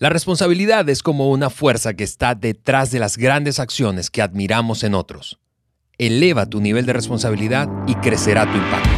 La 0.00 0.10
responsabilidad 0.10 0.88
es 0.88 1.02
como 1.02 1.28
una 1.28 1.50
fuerza 1.50 1.94
que 1.94 2.04
está 2.04 2.36
detrás 2.36 2.92
de 2.92 3.00
las 3.00 3.16
grandes 3.16 3.58
acciones 3.58 4.10
que 4.10 4.22
admiramos 4.22 4.84
en 4.84 4.94
otros. 4.94 5.40
Eleva 5.98 6.46
tu 6.46 6.60
nivel 6.60 6.86
de 6.86 6.92
responsabilidad 6.92 7.68
y 7.88 7.96
crecerá 7.96 8.46
tu 8.48 8.56
impacto. 8.56 8.90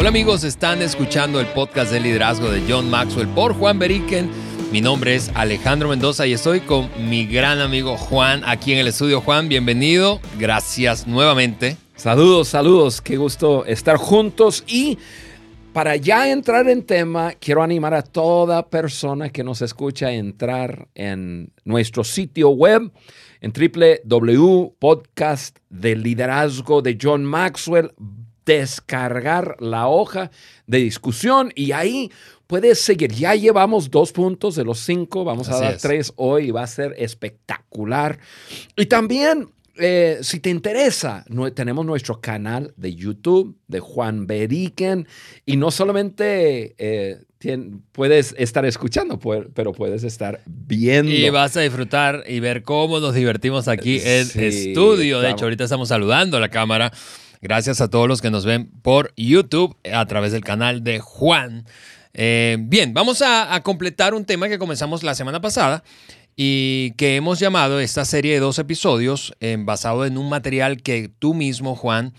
Hola 0.00 0.08
amigos, 0.08 0.42
están 0.42 0.82
escuchando 0.82 1.38
el 1.38 1.46
podcast 1.46 1.92
de 1.92 2.00
liderazgo 2.00 2.50
de 2.50 2.64
John 2.68 2.90
Maxwell 2.90 3.28
por 3.28 3.54
Juan 3.54 3.78
Beriken. 3.78 4.28
Mi 4.72 4.80
nombre 4.80 5.14
es 5.14 5.30
Alejandro 5.36 5.90
Mendoza 5.90 6.26
y 6.26 6.32
estoy 6.32 6.58
con 6.58 6.90
mi 7.08 7.24
gran 7.24 7.60
amigo 7.60 7.96
Juan 7.96 8.42
aquí 8.44 8.72
en 8.72 8.80
el 8.80 8.88
estudio. 8.88 9.20
Juan, 9.20 9.48
bienvenido. 9.48 10.20
Gracias 10.40 11.06
nuevamente. 11.06 11.83
Saludos, 11.96 12.48
saludos, 12.48 13.00
qué 13.00 13.16
gusto 13.16 13.64
estar 13.66 13.96
juntos 13.96 14.64
y 14.66 14.98
para 15.72 15.94
ya 15.96 16.30
entrar 16.30 16.68
en 16.68 16.82
tema, 16.82 17.32
quiero 17.38 17.62
animar 17.62 17.94
a 17.94 18.02
toda 18.02 18.68
persona 18.68 19.30
que 19.30 19.44
nos 19.44 19.62
escucha 19.62 20.08
a 20.08 20.12
entrar 20.12 20.88
en 20.94 21.52
nuestro 21.64 22.02
sitio 22.02 22.50
web 22.50 22.92
en 23.40 23.52
www.podcast 24.06 25.58
de 25.70 25.96
liderazgo 25.96 26.82
de 26.82 26.98
John 27.00 27.24
Maxwell, 27.24 27.92
descargar 28.44 29.56
la 29.60 29.86
hoja 29.88 30.32
de 30.66 30.78
discusión 30.78 31.52
y 31.54 31.72
ahí 31.72 32.10
puedes 32.46 32.80
seguir. 32.80 33.12
Ya 33.12 33.34
llevamos 33.34 33.90
dos 33.90 34.12
puntos 34.12 34.56
de 34.56 34.64
los 34.64 34.80
cinco, 34.80 35.24
vamos 35.24 35.48
a 35.48 35.60
dar 35.60 35.78
tres 35.78 36.12
hoy 36.16 36.48
y 36.48 36.50
va 36.50 36.64
a 36.64 36.66
ser 36.66 36.94
espectacular. 36.98 38.18
Y 38.76 38.86
también 38.86 39.53
eh, 39.76 40.18
si 40.22 40.40
te 40.40 40.50
interesa, 40.50 41.24
tenemos 41.54 41.84
nuestro 41.84 42.20
canal 42.20 42.72
de 42.76 42.94
YouTube 42.94 43.56
de 43.66 43.80
Juan 43.80 44.26
Beriken 44.26 45.08
y 45.44 45.56
no 45.56 45.70
solamente 45.70 46.74
eh, 46.78 47.24
puedes 47.92 48.34
estar 48.38 48.64
escuchando, 48.64 49.18
pero 49.18 49.72
puedes 49.72 50.04
estar 50.04 50.40
viendo. 50.46 51.10
Y 51.10 51.28
vas 51.30 51.56
a 51.56 51.60
disfrutar 51.60 52.24
y 52.26 52.40
ver 52.40 52.62
cómo 52.62 53.00
nos 53.00 53.14
divertimos 53.14 53.66
aquí 53.68 54.00
en 54.02 54.28
estudio. 54.34 55.20
De 55.20 55.30
hecho, 55.30 55.44
ahorita 55.44 55.64
estamos 55.64 55.88
saludando 55.88 56.36
a 56.36 56.40
la 56.40 56.48
cámara. 56.48 56.92
Gracias 57.40 57.80
a 57.80 57.90
todos 57.90 58.08
los 58.08 58.22
que 58.22 58.30
nos 58.30 58.46
ven 58.46 58.70
por 58.82 59.12
YouTube 59.16 59.76
a 59.92 60.06
través 60.06 60.32
del 60.32 60.42
canal 60.44 60.82
de 60.82 61.00
Juan. 61.00 61.66
Eh, 62.14 62.56
bien, 62.60 62.94
vamos 62.94 63.22
a 63.22 63.60
completar 63.64 64.14
un 64.14 64.24
tema 64.24 64.48
que 64.48 64.58
comenzamos 64.58 65.02
la 65.02 65.16
semana 65.16 65.40
pasada 65.40 65.82
y 66.36 66.92
que 66.92 67.16
hemos 67.16 67.38
llamado 67.38 67.80
esta 67.80 68.04
serie 68.04 68.34
de 68.34 68.40
dos 68.40 68.58
episodios 68.58 69.34
eh, 69.40 69.56
basado 69.58 70.04
en 70.04 70.18
un 70.18 70.28
material 70.28 70.82
que 70.82 71.10
tú 71.18 71.34
mismo, 71.34 71.76
Juan, 71.76 72.12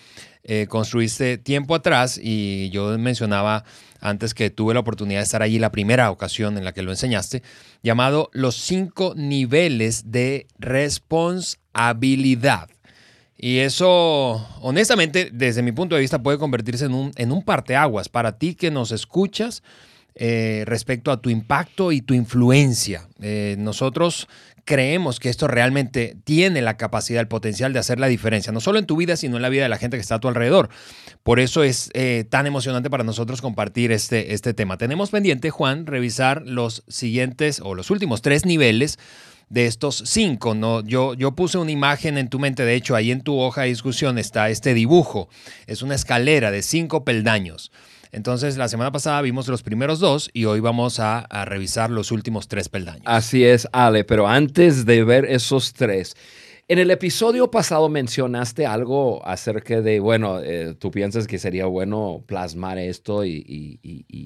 eh, 0.44 0.68
construiste 0.70 1.38
tiempo 1.38 1.76
atrás 1.76 2.20
y 2.22 2.70
yo 2.70 2.98
mencionaba 2.98 3.66
antes 4.00 4.34
que 4.34 4.50
tuve 4.50 4.74
la 4.74 4.80
oportunidad 4.82 5.20
de 5.20 5.24
estar 5.24 5.42
allí 5.42 5.60
la 5.60 5.72
primera 5.72 6.12
ocasión 6.12 6.58
en 6.58 6.64
la 6.64 6.74
que 6.74 6.84
lo 6.84 6.92
enseñaste, 6.92 7.44
llamado 7.82 8.30
Los 8.32 8.56
cinco 8.56 9.14
niveles 9.16 10.12
de 10.12 10.48
responsabilidad. 10.60 12.70
Y 13.38 13.60
eso, 13.60 14.48
honestamente, 14.62 15.30
desde 15.34 15.62
mi 15.62 15.74
punto 15.74 15.96
de 15.96 16.02
vista, 16.02 16.24
puede 16.24 16.38
convertirse 16.38 16.86
en 16.86 16.94
un, 16.94 17.12
en 17.16 17.32
un 17.32 17.44
parteaguas 17.44 18.08
para 18.08 18.38
ti 18.38 18.56
que 18.56 18.72
nos 18.72 18.92
escuchas 18.92 19.62
eh, 20.16 20.64
respecto 20.66 21.12
a 21.12 21.22
tu 21.22 21.30
impacto 21.30 21.92
y 21.92 22.02
tu 22.02 22.14
influencia. 22.14 23.10
Eh, 23.22 23.58
nosotros 23.60 24.30
creemos 24.64 25.20
que 25.20 25.30
esto 25.30 25.48
realmente 25.48 26.16
tiene 26.24 26.62
la 26.62 26.78
capacidad, 26.78 27.20
el 27.20 27.28
potencial 27.28 27.74
de 27.74 27.80
hacer 27.80 28.00
la 28.00 28.08
diferencia, 28.08 28.54
no 28.54 28.62
solo 28.62 28.80
en 28.80 28.86
tu 28.86 28.96
vida, 28.96 29.18
sino 29.18 29.36
en 29.36 29.42
la 29.42 29.50
vida 29.50 29.64
de 29.64 29.70
la 29.70 29.78
gente 29.78 29.98
que 29.98 30.02
está 30.02 30.16
a 30.16 30.20
tu 30.20 30.28
alrededor. 30.28 30.70
Por 31.24 31.42
eso 31.42 31.64
es 31.64 31.90
eh, 31.94 32.26
tan 32.30 32.48
emocionante 32.48 32.90
para 32.90 33.04
nosotros 33.04 33.42
compartir 33.42 33.92
este, 33.92 34.34
este 34.34 34.54
tema. 34.54 34.78
Tenemos 34.78 35.12
pendiente, 35.12 35.50
Juan, 35.50 35.86
revisar 35.86 36.44
los 36.46 36.84
siguientes 36.88 37.60
o 37.64 37.76
los 37.76 37.92
últimos 37.92 38.22
tres 38.22 38.46
niveles 38.46 38.98
de 39.50 39.68
estos 39.68 40.02
cinco. 40.06 40.56
¿no? 40.56 40.82
Yo, 40.82 41.14
yo 41.14 41.36
puse 41.36 41.58
una 41.58 41.72
imagen 41.72 42.18
en 42.18 42.30
tu 42.30 42.40
mente, 42.40 42.64
de 42.64 42.76
hecho, 42.76 42.96
ahí 42.96 43.12
en 43.12 43.22
tu 43.22 43.38
hoja 43.38 43.62
de 43.62 43.68
discusión 43.68 44.18
está 44.18 44.50
este 44.50 44.74
dibujo. 44.74 45.30
Es 45.68 45.82
una 45.82 45.96
escalera 45.96 46.52
de 46.52 46.62
cinco 46.62 47.04
peldaños. 47.04 47.72
Entonces, 48.12 48.58
la 48.58 48.68
semana 48.68 48.92
pasada 48.92 49.22
vimos 49.22 49.48
los 49.48 49.64
primeros 49.64 50.00
dos 50.00 50.30
y 50.34 50.46
hoy 50.46 50.60
vamos 50.60 51.00
a, 51.00 51.28
revisar 51.46 51.90
los 51.90 52.12
últimos 52.12 52.48
tres 52.48 52.70
peldaños. 52.70 53.04
Así 53.06 53.44
es, 53.44 53.68
Ale, 53.72 54.04
pero 54.04 54.28
antes 54.28 54.86
de 54.86 55.04
ver 55.04 55.26
esos 55.26 55.74
tres, 55.74 56.16
en 56.68 56.80
el 56.80 56.90
episodio 56.90 57.52
pasado 57.52 57.90
mencionaste 57.90 58.66
algo 58.66 59.26
acerca 59.26 59.82
de, 59.82 60.00
bueno, 60.00 60.40
eh, 60.42 60.76
tú 60.80 60.90
piensas 60.90 61.28
que 61.28 61.38
sería 61.38 61.68
bueno 61.68 62.24
plasmar 62.26 62.80
esto 62.80 63.24
y, 63.24 63.80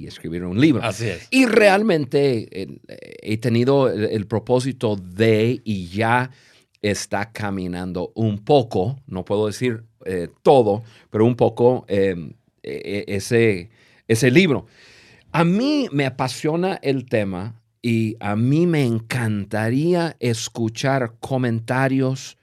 escribir 0.07 0.43
un 0.43 0.59
libro. 0.59 0.83
Así 0.83 1.07
es. 1.07 1.27
Y 1.29 1.45
realmente 1.45 2.47
eh, 2.51 2.79
he 3.21 3.37
tenido 3.37 3.89
el, 3.89 4.25
propósito 4.25 4.95
de 4.95 5.61
y 5.63 5.87
ya 5.87 6.31
está 6.81 7.31
caminando 7.31 8.11
un 8.15 8.43
poco, 8.43 8.99
no 9.07 9.25
puedo 9.25 9.47
decir 9.47 9.83
eh, 10.05 10.29
todo, 10.41 10.83
pero 11.09 11.25
un 11.25 11.35
poco 11.35 11.85
e, 11.89 12.15
e, 12.15 12.33
ese 12.63 13.69
ese 14.09 14.31
libro. 14.31 14.65
A 15.31 15.45
mí 15.45 15.87
me 15.93 16.05
apasiona 16.05 16.79
el 16.81 17.05
tema 17.05 17.61
y 17.81 18.17
a 18.19 18.35
mí 18.35 18.67
me 18.67 18.83
encantaría 18.83 20.17
escuchar 20.19 21.13
comentarios, 21.21 22.37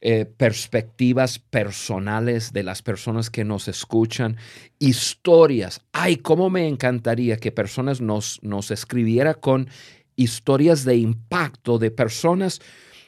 eh, 0.00 0.26
perspectivas 0.26 1.38
personales 1.38 2.52
de 2.52 2.62
las 2.62 2.82
personas 2.82 3.30
que 3.30 3.44
nos 3.44 3.66
escuchan, 3.66 4.36
historias. 4.78 5.80
Ay, 5.92 6.18
cómo 6.18 6.50
me 6.50 6.68
encantaría 6.68 7.38
que 7.38 7.50
personas 7.50 8.02
nos, 8.02 8.38
nos 8.42 8.70
escribieran 8.70 9.36
con 9.40 9.68
historias 10.14 10.84
de 10.84 10.96
impacto 10.96 11.78
de 11.78 11.90
personas 11.90 12.60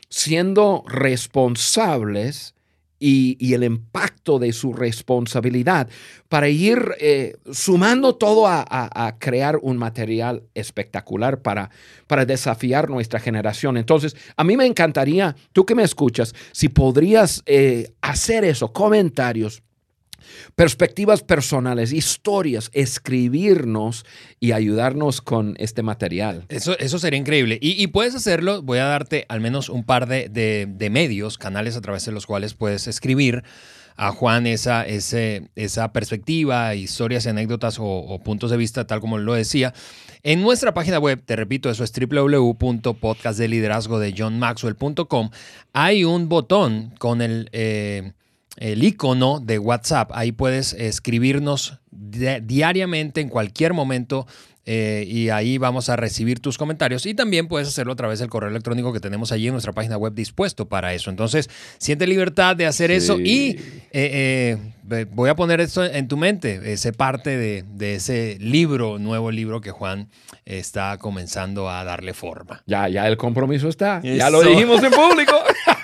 siendo 0.08 0.82
responsables 0.88 2.55
y, 2.98 3.54
el 3.54 3.64
impacto 3.64 4.38
de 4.38 4.52
su 4.52 4.72
responsabilidad 4.72 5.88
para 6.28 6.48
ir 6.48 6.94
eh, 6.98 7.36
sumando 7.50 8.14
todo 8.16 8.46
a, 8.46 9.16
crear 9.18 9.58
un 9.62 9.76
material 9.76 10.42
espectacular 10.54 11.40
para, 11.40 11.70
para 12.06 12.24
desafiar 12.24 12.90
nuestra 12.90 13.20
generación. 13.20 13.76
Entonces, 13.76 14.16
a 14.36 14.44
mí 14.44 14.56
me 14.56 14.66
encantaría, 14.66 15.36
tú 15.52 15.64
que 15.64 15.74
me 15.74 15.82
escuchas, 15.82 16.34
si 16.52 16.68
podrías 16.68 17.42
eh, 17.46 17.92
hacer 18.00 18.44
eso, 18.44 18.72
comentarios 18.72 19.62
perspectivas 20.54 21.22
personales, 21.22 21.92
historias, 21.92 22.70
escribirnos 22.72 24.04
y 24.40 24.52
ayudarnos 24.52 25.20
con 25.20 25.54
este 25.58 25.82
material. 25.82 26.44
Eso, 26.48 26.78
eso 26.78 26.98
sería 26.98 27.18
increíble. 27.18 27.58
Y, 27.60 27.86
puedes 27.88 28.14
hacerlo, 28.14 28.62
voy 28.62 28.78
a 28.78 28.84
darte 28.84 29.26
al 29.28 29.40
menos 29.40 29.68
un 29.68 29.84
par 29.84 30.06
de, 30.06 30.88
medios, 30.90 31.38
canales 31.38 31.76
a 31.76 31.80
través 31.80 32.04
de 32.06 32.12
los 32.12 32.26
cuales 32.26 32.54
puedes 32.54 32.86
escribir 32.86 33.42
a 33.98 34.12
Juan 34.12 34.46
esa, 34.46 34.84
esa 34.84 35.92
perspectiva, 35.92 36.74
historias, 36.74 37.26
anécdotas 37.26 37.78
o, 37.80 38.20
puntos 38.22 38.50
de 38.50 38.56
vista, 38.56 38.86
tal 38.86 39.00
como 39.00 39.18
lo 39.18 39.34
decía. 39.34 39.74
En 40.22 40.42
nuestra 40.42 40.74
página 40.74 40.98
web, 40.98 41.22
te 41.24 41.36
repito, 41.36 41.70
eso 41.70 41.84
es 41.84 41.92
www.podcastdeliderazgo 41.92 43.98
de 43.98 44.14
johnmaxwell.com, 44.16 45.30
hay 45.72 46.04
un 46.04 46.28
botón 46.28 46.94
con 46.98 47.22
el... 47.22 47.48
Eh, 47.52 48.12
el 48.56 48.82
icono 48.82 49.40
de 49.40 49.58
WhatsApp. 49.58 50.10
Ahí 50.14 50.32
puedes 50.32 50.72
escribirnos 50.72 51.78
diariamente 51.90 53.20
en 53.20 53.28
cualquier 53.28 53.74
momento 53.74 54.26
eh, 54.68 55.04
y 55.06 55.28
ahí 55.28 55.58
vamos 55.58 55.88
a 55.90 55.94
recibir 55.94 56.40
tus 56.40 56.58
comentarios 56.58 57.06
y 57.06 57.14
también 57.14 57.46
puedes 57.46 57.68
hacerlo 57.68 57.92
a 57.92 57.96
través 57.96 58.18
del 58.18 58.28
correo 58.28 58.50
electrónico 58.50 58.92
que 58.92 58.98
tenemos 58.98 59.30
allí 59.30 59.46
en 59.46 59.52
nuestra 59.52 59.72
página 59.72 59.96
web 59.96 60.12
dispuesto 60.12 60.68
para 60.68 60.92
eso. 60.92 61.08
Entonces, 61.08 61.48
siente 61.78 62.04
libertad 62.08 62.56
de 62.56 62.66
hacer 62.66 62.90
eso 62.90 63.20
y 63.20 63.60
eh, 63.92 64.58
eh, 64.92 65.06
voy 65.12 65.30
a 65.30 65.36
poner 65.36 65.60
esto 65.60 65.84
en 65.84 66.08
tu 66.08 66.16
mente, 66.16 66.72
ese 66.72 66.92
parte 66.92 67.36
de, 67.36 67.94
ese 67.94 68.38
libro, 68.40 68.98
nuevo 68.98 69.30
libro 69.30 69.60
que 69.60 69.70
Juan 69.70 70.08
está 70.44 70.98
comenzando 70.98 71.70
a 71.70 71.84
darle 71.84 72.12
forma. 72.12 72.64
Ya, 72.66 72.88
ya 72.88 73.06
el 73.06 73.16
compromiso 73.16 73.68
está. 73.68 74.00
Ya 74.02 74.30
lo 74.30 74.42
dijimos 74.42 74.82
en 74.82 74.90
público. 74.90 75.36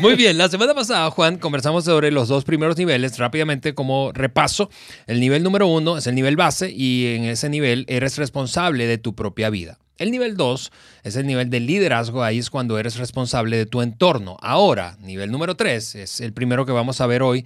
Muy 0.00 0.14
bien, 0.14 0.38
la 0.38 0.48
semana 0.48 0.72
pasada, 0.72 1.10
Juan, 1.10 1.36
conversamos 1.36 1.84
sobre 1.84 2.10
los 2.10 2.26
dos 2.26 2.44
primeros 2.44 2.78
niveles 2.78 3.18
rápidamente 3.18 3.74
como 3.74 4.12
repaso. 4.12 4.70
El 5.06 5.20
nivel 5.20 5.42
número 5.42 5.66
uno 5.66 5.98
es 5.98 6.06
el 6.06 6.14
nivel 6.14 6.36
base 6.36 6.70
y 6.70 7.16
en 7.16 7.24
ese 7.24 7.50
nivel 7.50 7.84
eres 7.86 8.16
responsable 8.16 8.86
de 8.86 8.96
tu 8.96 9.14
propia 9.14 9.50
vida. 9.50 9.78
El 9.98 10.10
nivel 10.10 10.38
2 10.38 10.72
es 11.02 11.16
el 11.16 11.26
nivel 11.26 11.50
de 11.50 11.60
liderazgo, 11.60 12.22
ahí 12.22 12.38
es 12.38 12.48
cuando 12.48 12.78
eres 12.78 12.96
responsable 12.96 13.58
de 13.58 13.66
tu 13.66 13.82
entorno. 13.82 14.38
Ahora, 14.40 14.96
nivel 15.00 15.30
número 15.30 15.54
3 15.54 15.94
es 15.96 16.22
el 16.22 16.32
primero 16.32 16.64
que 16.64 16.72
vamos 16.72 17.02
a 17.02 17.06
ver 17.06 17.22
hoy 17.22 17.44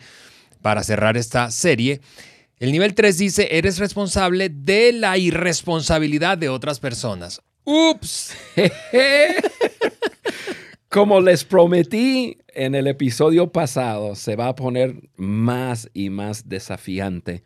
para 0.63 0.85
cerrar 0.85 1.17
esta 1.17 1.51
serie. 1.51 2.01
El 2.61 2.71
nivel 2.71 2.95
3 2.95 3.19
dice, 3.19 3.49
eres 3.51 3.79
responsable 3.79 4.49
de 4.49 4.93
la 4.93 5.19
irresponsabilidad 5.19 6.39
de 6.39 6.51
otras 6.51 6.79
personas. 6.79 7.43
¡Ups! 7.65 8.33
como 10.95 11.21
les 11.21 11.45
prometí 11.45 12.39
en 12.55 12.77
el 12.77 12.87
episodio 12.87 13.51
pasado, 13.51 14.15
se 14.15 14.37
va 14.37 14.47
a 14.47 14.55
poner 14.55 15.11
más 15.17 15.91
y 15.93 16.09
más 16.09 16.49
desafiante. 16.49 17.43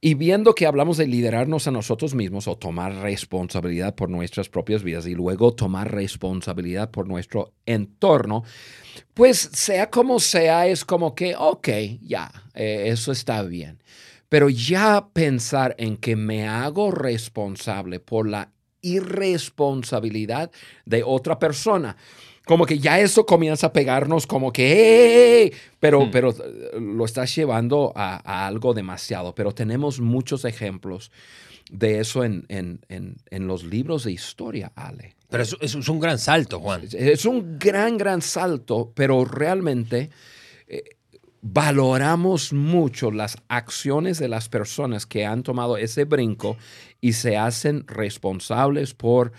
Y 0.00 0.14
viendo 0.14 0.54
que 0.54 0.66
hablamos 0.66 0.96
de 0.96 1.08
liderarnos 1.08 1.66
a 1.66 1.72
nosotros 1.72 2.14
mismos 2.14 2.46
o 2.46 2.56
tomar 2.56 2.94
responsabilidad 2.94 3.96
por 3.96 4.08
nuestras 4.08 4.48
propias 4.48 4.84
vidas 4.84 5.08
y 5.08 5.16
luego 5.16 5.52
tomar 5.52 5.92
responsabilidad 5.92 6.92
por 6.92 7.08
nuestro 7.08 7.54
entorno, 7.66 8.44
pues 9.14 9.50
sea 9.52 9.90
como 9.90 10.20
sea, 10.20 10.68
es 10.68 10.84
como 10.84 11.16
que, 11.16 11.34
ok, 11.36 11.68
ya, 12.02 12.30
eh, 12.54 12.84
eso 12.86 13.10
está 13.10 13.42
bien. 13.42 13.82
Pero 14.28 14.48
ya 14.48 15.08
pensar 15.12 15.74
en 15.76 15.96
que 15.96 16.14
me 16.14 16.46
hago 16.46 16.92
responsable 16.92 17.98
por 17.98 18.28
la 18.28 18.52
irresponsabilidad 18.80 20.52
de 20.86 21.02
otra 21.02 21.40
persona 21.40 21.96
como 22.50 22.66
que 22.66 22.80
ya 22.80 22.98
eso 22.98 23.24
comienza 23.26 23.68
a 23.68 23.72
pegarnos 23.72 24.26
como 24.26 24.52
que, 24.52 25.52
pero, 25.78 26.06
hmm. 26.06 26.10
pero 26.10 26.30
eh, 26.30 26.80
lo 26.80 27.04
estás 27.04 27.32
llevando 27.32 27.92
a, 27.94 28.48
algo 28.48 28.74
demasiado. 28.74 29.36
Pero 29.36 29.52
tenemos 29.52 30.00
muchos 30.00 30.44
ejemplos 30.44 31.12
de 31.70 32.00
eso 32.00 32.24
en, 32.24 32.80
los 33.30 33.62
libros 33.62 34.02
de 34.02 34.10
historia, 34.10 34.72
Ale. 34.74 35.14
Pero 35.28 35.44
eso, 35.44 35.58
es 35.60 35.88
un 35.88 36.00
gran 36.00 36.18
salto, 36.18 36.58
Juan. 36.58 36.82
Es 36.90 37.24
un 37.24 37.56
gran, 37.56 37.96
gran 37.96 38.20
salto, 38.20 38.90
pero 38.96 39.24
realmente 39.24 40.10
eh, 40.66 40.82
valoramos 41.42 42.52
mucho 42.52 43.12
las 43.12 43.36
acciones 43.46 44.18
de 44.18 44.26
las 44.26 44.48
personas 44.48 45.06
que 45.06 45.24
han 45.24 45.44
tomado 45.44 45.76
ese 45.76 46.04
brinco 46.04 46.56
y 47.00 47.12
se 47.12 47.36
hacen 47.36 47.84
responsables 47.86 48.94
por 48.94 49.30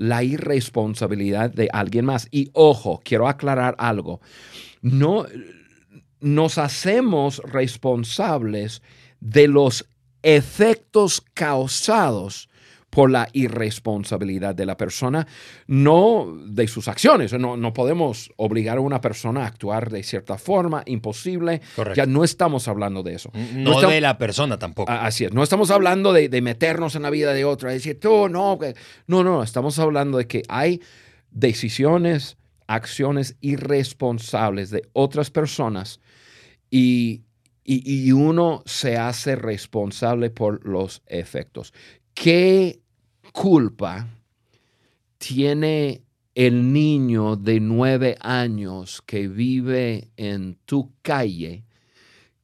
la 0.00 0.22
irresponsabilidad 0.22 1.50
de 1.52 1.68
alguien 1.74 2.06
más. 2.06 2.26
Y 2.30 2.48
ojo, 2.54 3.02
quiero 3.04 3.28
aclarar 3.28 3.74
algo. 3.78 4.22
No 4.80 5.26
nos 6.20 6.56
hacemos 6.56 7.42
responsables 7.44 8.80
de 9.20 9.46
los 9.46 9.86
efectos 10.22 11.22
causados 11.34 12.48
por 12.90 13.10
la 13.10 13.28
irresponsabilidad 13.32 14.54
de 14.54 14.66
la 14.66 14.76
persona, 14.76 15.26
no 15.68 16.36
de 16.44 16.66
sus 16.66 16.88
acciones. 16.88 17.32
No, 17.32 17.56
no 17.56 17.72
podemos 17.72 18.32
obligar 18.36 18.78
a 18.78 18.80
una 18.80 19.00
persona 19.00 19.44
a 19.44 19.46
actuar 19.46 19.90
de 19.90 20.02
cierta 20.02 20.36
forma, 20.36 20.82
imposible. 20.86 21.60
Ya 21.94 22.06
no 22.06 22.24
estamos 22.24 22.66
hablando 22.66 23.02
de 23.02 23.14
eso. 23.14 23.30
No, 23.54 23.80
de 23.80 24.00
la 24.00 24.18
persona 24.18 24.58
tampoco. 24.58 24.90
Así 24.90 25.24
es, 25.24 25.32
no 25.32 25.42
estamos 25.42 25.70
hablando 25.70 26.12
de, 26.12 26.28
de 26.28 26.42
meternos 26.42 26.96
en 26.96 27.02
la 27.02 27.10
vida 27.10 27.32
de 27.32 27.44
otra, 27.44 27.70
decir, 27.70 27.98
tú, 28.00 28.28
no, 28.28 28.58
no, 29.06 29.24
no, 29.24 29.42
estamos 29.42 29.78
hablando 29.78 30.18
de 30.18 30.26
que 30.26 30.42
hay 30.48 30.80
decisiones, 31.30 32.36
acciones 32.66 33.36
irresponsables 33.40 34.70
de 34.70 34.88
otras 34.92 35.30
personas 35.30 36.00
y, 36.70 37.22
y, 37.64 38.06
y, 38.08 38.12
uno 38.12 38.62
se 38.66 38.96
hace 38.96 39.36
responsable 39.36 40.30
por 40.30 40.66
los 40.66 41.02
efectos. 41.06 41.72
¿Qué 42.22 42.82
culpa 43.32 44.06
tiene 45.16 46.02
el 46.34 46.70
niño 46.70 47.36
de 47.36 47.60
nueve 47.60 48.18
años 48.20 49.00
que 49.06 49.26
vive 49.26 50.10
en 50.18 50.58
tu 50.66 50.92
calle 51.00 51.64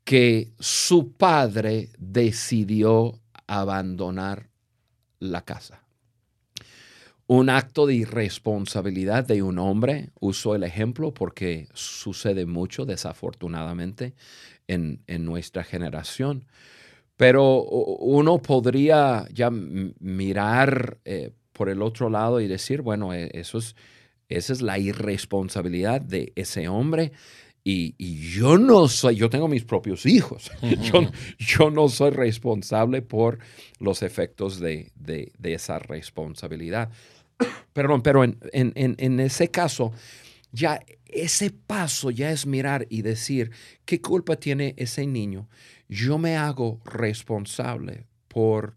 que 0.02 0.50
su 0.58 1.12
padre 1.12 1.90
decidió 1.98 3.20
abandonar 3.46 4.48
la 5.18 5.44
casa? 5.44 5.82
Un 7.26 7.50
acto 7.50 7.86
de 7.86 7.96
irresponsabilidad 7.96 9.26
de 9.26 9.42
un 9.42 9.58
hombre, 9.58 10.08
uso 10.18 10.54
el 10.54 10.62
ejemplo 10.62 11.12
porque 11.12 11.68
sucede 11.74 12.46
mucho 12.46 12.86
desafortunadamente 12.86 14.14
en, 14.68 15.02
en 15.06 15.26
nuestra 15.26 15.64
generación. 15.64 16.46
Pero 17.16 17.62
uno 17.62 18.38
podría 18.38 19.26
ya 19.32 19.50
mirar 19.50 20.98
eh, 21.04 21.30
por 21.52 21.70
el 21.70 21.80
otro 21.82 22.10
lado 22.10 22.40
y 22.40 22.46
decir, 22.46 22.82
bueno, 22.82 23.14
e, 23.14 23.30
eso 23.32 23.58
es, 23.58 23.74
esa 24.28 24.52
es 24.52 24.60
la 24.60 24.78
irresponsabilidad 24.78 26.00
de 26.00 26.32
ese 26.36 26.68
hombre. 26.68 27.12
Y, 27.68 27.96
yo 28.30 28.58
no 28.58 28.86
soy, 28.86 29.16
yo 29.16 29.28
tengo 29.28 29.48
mis 29.48 29.64
propios 29.64 30.06
hijos. 30.06 30.52
yo, 31.38 31.70
no 31.70 31.88
soy 31.88 32.10
responsable 32.10 33.02
por 33.02 33.38
los 33.80 34.02
efectos 34.02 34.60
de, 34.60 34.92
esa 35.42 35.80
responsabilidad. 35.80 36.90
Perdón, 37.72 38.02
pero 38.02 38.22
en, 38.22 38.36
en 38.52 39.20
ese 39.20 39.50
caso, 39.50 39.92
ya 40.52 40.80
ese 41.08 41.50
paso 41.50 42.10
ya 42.10 42.30
es 42.30 42.46
mirar 42.46 42.86
y 42.90 43.02
decir, 43.02 43.50
¿qué 43.84 44.00
culpa 44.00 44.36
tiene 44.36 44.74
ese 44.76 45.06
niño? 45.06 45.48
Yo 45.88 46.18
me 46.18 46.36
hago 46.36 46.80
responsable 46.84 48.06
por, 48.28 48.74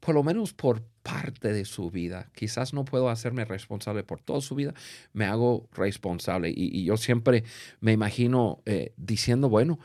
por 0.00 0.14
lo 0.14 0.22
menos 0.22 0.52
por 0.52 0.82
parte 1.02 1.52
de 1.52 1.64
su 1.64 1.90
vida. 1.90 2.30
Quizás 2.34 2.72
no 2.72 2.84
puedo 2.84 3.08
hacerme 3.08 3.44
responsable 3.44 4.04
por 4.04 4.20
toda 4.20 4.40
su 4.40 4.54
vida, 4.54 4.74
me 5.12 5.24
hago 5.24 5.68
responsable. 5.72 6.52
Y, 6.54 6.84
yo 6.84 6.96
siempre 6.96 7.44
me 7.80 7.92
imagino 7.92 8.62
eh, 8.66 8.92
diciendo, 8.96 9.48
bueno, 9.48 9.78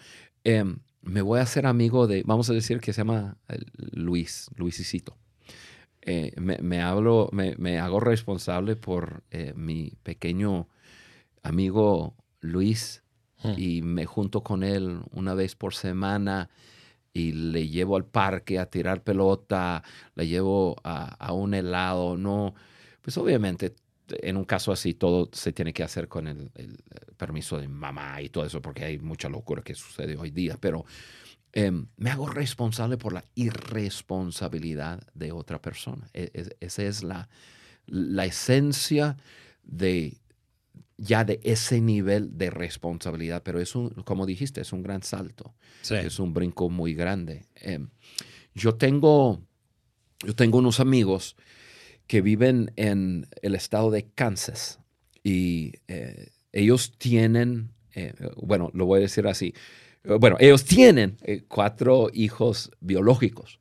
em, 0.44 0.80
me 1.02 1.22
voy 1.22 1.40
a 1.40 1.44
hacer 1.44 1.66
amigo 1.66 2.08
de, 2.08 2.24
vamos 2.26 2.50
a 2.50 2.54
decir 2.54 2.80
que 2.80 2.94
se 2.94 3.02
llama 3.02 3.38
eh, 3.50 3.60
Luis, 3.92 4.50
Luisicito. 4.56 5.18
Eh, 6.02 6.34
me, 6.40 6.82
hablo, 6.82 7.30
me, 7.34 7.56
me, 7.58 7.80
hago 7.80 8.00
responsable 8.00 8.78
por 8.78 9.24
mi 9.56 9.92
pequeño 10.04 10.70
amigo 11.44 12.16
Luis 12.40 13.04
Hmm. 13.44 13.54
y 13.56 13.84
me 13.84 14.06
junto 14.06 14.42
con 14.42 14.64
él 14.64 15.00
una 15.12 15.36
vez 15.36 15.56
por 15.56 15.76
semana 15.76 16.50
y 17.14 17.32
le 17.34 17.68
llevo 17.68 17.96
al 17.96 18.06
parque 18.06 18.58
a 18.58 18.68
tirar 18.68 19.04
pelota, 19.04 19.84
le 20.16 20.28
llevo 20.28 20.76
a, 20.84 21.34
un 21.34 21.54
helado, 21.54 22.18
no, 22.18 22.56
pues 23.02 23.18
obviamente 23.18 23.76
en 24.10 24.38
un 24.38 24.46
caso 24.46 24.72
así 24.72 24.94
todo 24.94 25.30
se 25.34 25.52
tiene 25.52 25.74
que 25.74 25.84
hacer 25.84 26.08
con 26.08 26.28
el, 26.28 26.52
permiso 27.18 27.60
de 27.60 27.68
mamá 27.68 28.22
y 28.22 28.30
todo 28.30 28.46
eso, 28.46 28.62
porque 28.62 28.86
hay 28.86 29.00
mucha 29.00 29.30
locura 29.30 29.64
que 29.64 29.74
sucede 29.74 30.16
hoy 30.16 30.30
día, 30.30 30.58
pero 30.60 30.86
em, 31.54 31.88
me 31.98 32.12
hago 32.12 32.28
responsable 32.28 32.98
por 32.98 33.14
la 33.14 33.24
irresponsabilidad 33.36 35.02
de 35.16 35.32
otra 35.32 35.60
persona. 35.60 36.08
E, 36.14 36.30
e, 36.34 36.56
esa 36.60 36.84
es 36.84 37.04
la, 37.04 37.28
la 37.88 38.26
esencia 38.26 39.18
de 39.64 40.18
ya 40.98 41.24
de 41.24 41.40
ese 41.44 41.80
nivel 41.80 42.38
de 42.38 42.50
responsabilidad, 42.50 43.44
pero 43.44 43.60
es 43.60 43.76
un, 43.76 43.90
como 44.04 44.26
dijiste, 44.26 44.62
es 44.62 44.74
un 44.74 44.82
gran 44.82 45.04
salto, 45.04 45.54
es 45.90 46.20
un 46.20 46.34
brinco 46.34 46.70
muy 46.70 46.94
grande. 46.94 47.46
Em, 47.56 47.90
yo, 48.56 48.76
tengo, 48.76 49.42
yo 50.26 50.36
tengo 50.36 50.58
unos 50.58 50.80
amigos 50.80 51.36
que 52.08 52.22
viven 52.22 52.72
en 52.76 53.28
el 53.42 53.54
estado 53.54 53.92
de 53.92 54.10
Kansas 54.10 54.80
y 55.24 55.74
eh, 55.88 56.30
ellos 56.52 56.98
tienen, 56.98 57.72
eh, 57.94 58.14
bueno, 58.38 58.72
lo 58.74 58.86
voy 58.86 59.00
a 59.00 59.02
decir 59.04 59.28
así, 59.28 59.54
bueno, 60.04 60.38
ellos 60.40 60.64
tienen 60.64 61.18
eh, 61.24 61.44
cuatro 61.48 62.10
hijos 62.14 62.72
biológicos 62.80 63.60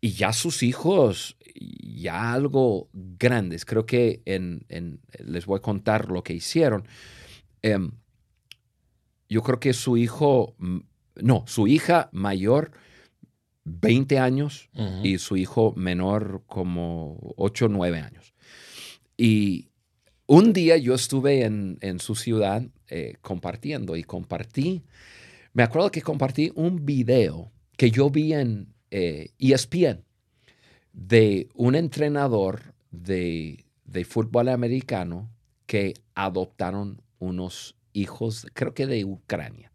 y 0.00 0.12
ya 0.12 0.32
sus 0.32 0.62
hijos 0.62 1.36
ya 1.54 2.32
algo 2.32 2.88
grandes. 2.92 3.64
Creo 3.64 3.86
que 3.86 4.22
en, 4.24 4.64
les 5.24 5.46
voy 5.46 5.58
a 5.58 5.62
contar 5.62 6.10
lo 6.10 6.22
que 6.22 6.34
hicieron. 6.34 6.86
Em, 7.62 7.92
yo 9.28 9.42
creo 9.42 9.60
que 9.60 9.72
su 9.72 9.96
hijo, 9.96 10.56
no, 11.16 11.44
su 11.46 11.66
hija 11.66 12.08
mayor, 12.12 12.72
20 13.64 14.18
años, 14.18 14.68
y 15.02 15.18
su 15.18 15.36
hijo 15.36 15.72
menor 15.76 16.42
como 16.46 17.34
8 17.36 17.66
o 17.66 17.68
9 17.68 18.00
años. 18.00 18.34
Y 19.16 19.68
un 20.26 20.52
día 20.52 20.76
yo 20.76 20.94
estuve 20.94 21.44
en, 21.44 22.00
su 22.00 22.14
ciudad 22.14 22.66
eh, 22.88 23.16
compartiendo 23.20 23.96
y 23.96 24.02
compartí, 24.02 24.82
me 25.52 25.62
acuerdo 25.62 25.90
que 25.90 26.02
compartí 26.02 26.50
un 26.54 26.84
video 26.84 27.52
que 27.76 27.90
yo 27.90 28.10
vi 28.10 28.32
en 28.32 28.74
ESPN 28.90 29.86
eh, 29.86 30.00
e 30.00 30.11
de 30.92 31.48
un 31.54 31.74
entrenador 31.74 32.74
de, 32.90 33.64
fútbol 34.08 34.48
americano 34.48 35.28
que 35.66 35.94
adoptaron 36.14 37.00
unos 37.18 37.76
hijos, 37.92 38.46
creo 38.54 38.74
que 38.74 38.86
de 38.86 39.04
Ucrania. 39.04 39.70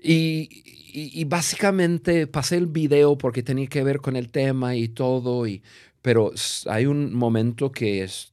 Y, 0.00 1.24
básicamente 1.24 2.26
pasé 2.26 2.56
el 2.56 2.66
video 2.66 3.18
porque 3.18 3.42
tenía 3.42 3.66
que 3.66 3.84
ver 3.84 4.00
con 4.00 4.16
el 4.16 4.30
tema 4.30 4.74
y 4.76 4.88
todo, 4.88 5.46
y, 5.46 5.62
pero 6.02 6.32
hay 6.66 6.86
un 6.86 7.14
momento 7.14 7.72
que 7.72 8.02
es 8.02 8.32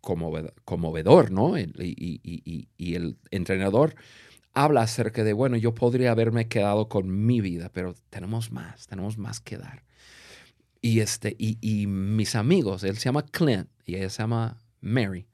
conmovedor, 0.00 1.30
¿no? 1.30 1.58
Y, 1.58 2.68
y, 2.76 2.94
el 2.94 3.16
entrenador 3.30 3.94
habla 4.52 4.82
acerca 4.82 5.24
de, 5.24 5.32
bueno, 5.32 5.56
yo 5.56 5.74
podría 5.74 6.12
haberme 6.12 6.46
quedado 6.48 6.88
con 6.88 7.26
mi 7.26 7.40
vida, 7.40 7.70
pero 7.72 7.94
tenemos 8.10 8.52
más, 8.52 8.86
tenemos 8.86 9.18
más 9.18 9.40
que 9.40 9.56
dar. 9.56 9.82
Y, 10.84 11.00
este, 11.00 11.34
y, 11.38 11.86
mis 11.86 12.34
amigos, 12.34 12.84
él 12.84 12.98
se 12.98 13.06
llama 13.06 13.24
Clint 13.24 13.70
y 13.86 13.94
ella 13.94 14.10
se 14.10 14.22
llama 14.22 14.60
Mary. 14.82 15.26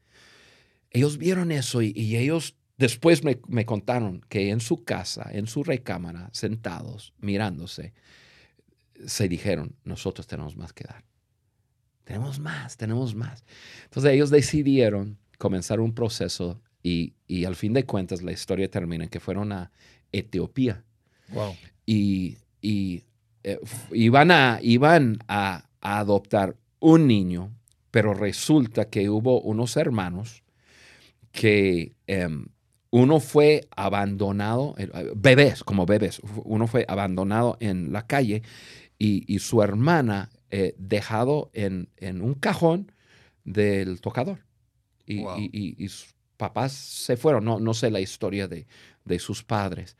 ellos 0.92 1.18
vieron 1.18 1.50
eso 1.50 1.82
y, 1.82 1.92
y 1.96 2.18
ellos 2.18 2.54
después 2.78 3.24
me, 3.24 3.40
me, 3.48 3.66
contaron 3.66 4.20
que 4.28 4.50
en 4.50 4.60
su 4.60 4.84
casa, 4.84 5.28
en 5.32 5.48
su 5.48 5.64
recámara, 5.64 6.30
sentados, 6.32 7.14
mirándose, 7.18 7.94
se 9.04 9.26
dijeron, 9.26 9.74
nosotros 9.82 10.28
tenemos 10.28 10.56
más 10.56 10.72
que 10.72 10.84
dar. 10.84 11.04
Tenemos 12.04 12.38
más, 12.38 12.76
tenemos 12.76 13.16
más. 13.16 13.44
Entonces 13.86 14.12
ellos 14.12 14.30
decidieron 14.30 15.18
comenzar 15.36 15.80
un 15.80 15.96
proceso 15.96 16.62
y, 16.80 17.14
y 17.26 17.44
al 17.44 17.56
fin 17.56 17.72
de 17.72 17.86
cuentas 17.86 18.22
la 18.22 18.30
historia 18.30 18.70
termina 18.70 19.02
en 19.02 19.10
que 19.10 19.18
fueron 19.18 19.50
a 19.50 19.72
Etiopía. 20.12 20.84
Wow. 21.30 21.56
Y, 21.86 22.38
y 22.62 23.02
eh, 23.44 23.58
iban, 23.92 24.30
a, 24.30 24.58
iban 24.62 25.18
a, 25.28 25.68
a, 25.80 25.98
adoptar 25.98 26.56
un 26.78 27.06
niño, 27.06 27.50
pero 27.90 28.14
resulta 28.14 28.88
que 28.88 29.08
hubo 29.08 29.40
unos 29.40 29.76
hermanos 29.76 30.42
que 31.32 31.94
eh, 32.06 32.28
uno 32.90 33.20
fue 33.20 33.68
abandonado, 33.76 34.74
eh, 34.78 34.88
bebés, 35.14 35.62
como 35.62 35.86
bebés, 35.86 36.20
uno 36.44 36.66
fue 36.66 36.84
abandonado 36.88 37.56
en 37.60 37.92
la 37.92 38.06
calle 38.06 38.42
y, 38.98 39.32
y 39.32 39.38
su 39.38 39.62
hermana 39.62 40.30
eh, 40.50 40.74
dejado 40.78 41.50
en, 41.54 41.88
en, 41.96 42.20
un 42.20 42.34
cajón 42.34 42.92
del 43.44 44.00
tocador. 44.00 44.40
Y, 45.06 45.22
wow. 45.22 45.38
y, 45.38 45.76
y, 45.82 45.88
sus 45.88 46.14
papás 46.36 46.72
se 46.72 47.16
fueron, 47.16 47.44
no, 47.44 47.60
no 47.60 47.74
sé 47.74 47.90
la 47.90 48.00
historia 48.00 48.48
de, 48.48 48.66
de 49.04 49.18
sus 49.18 49.44
padres. 49.44 49.96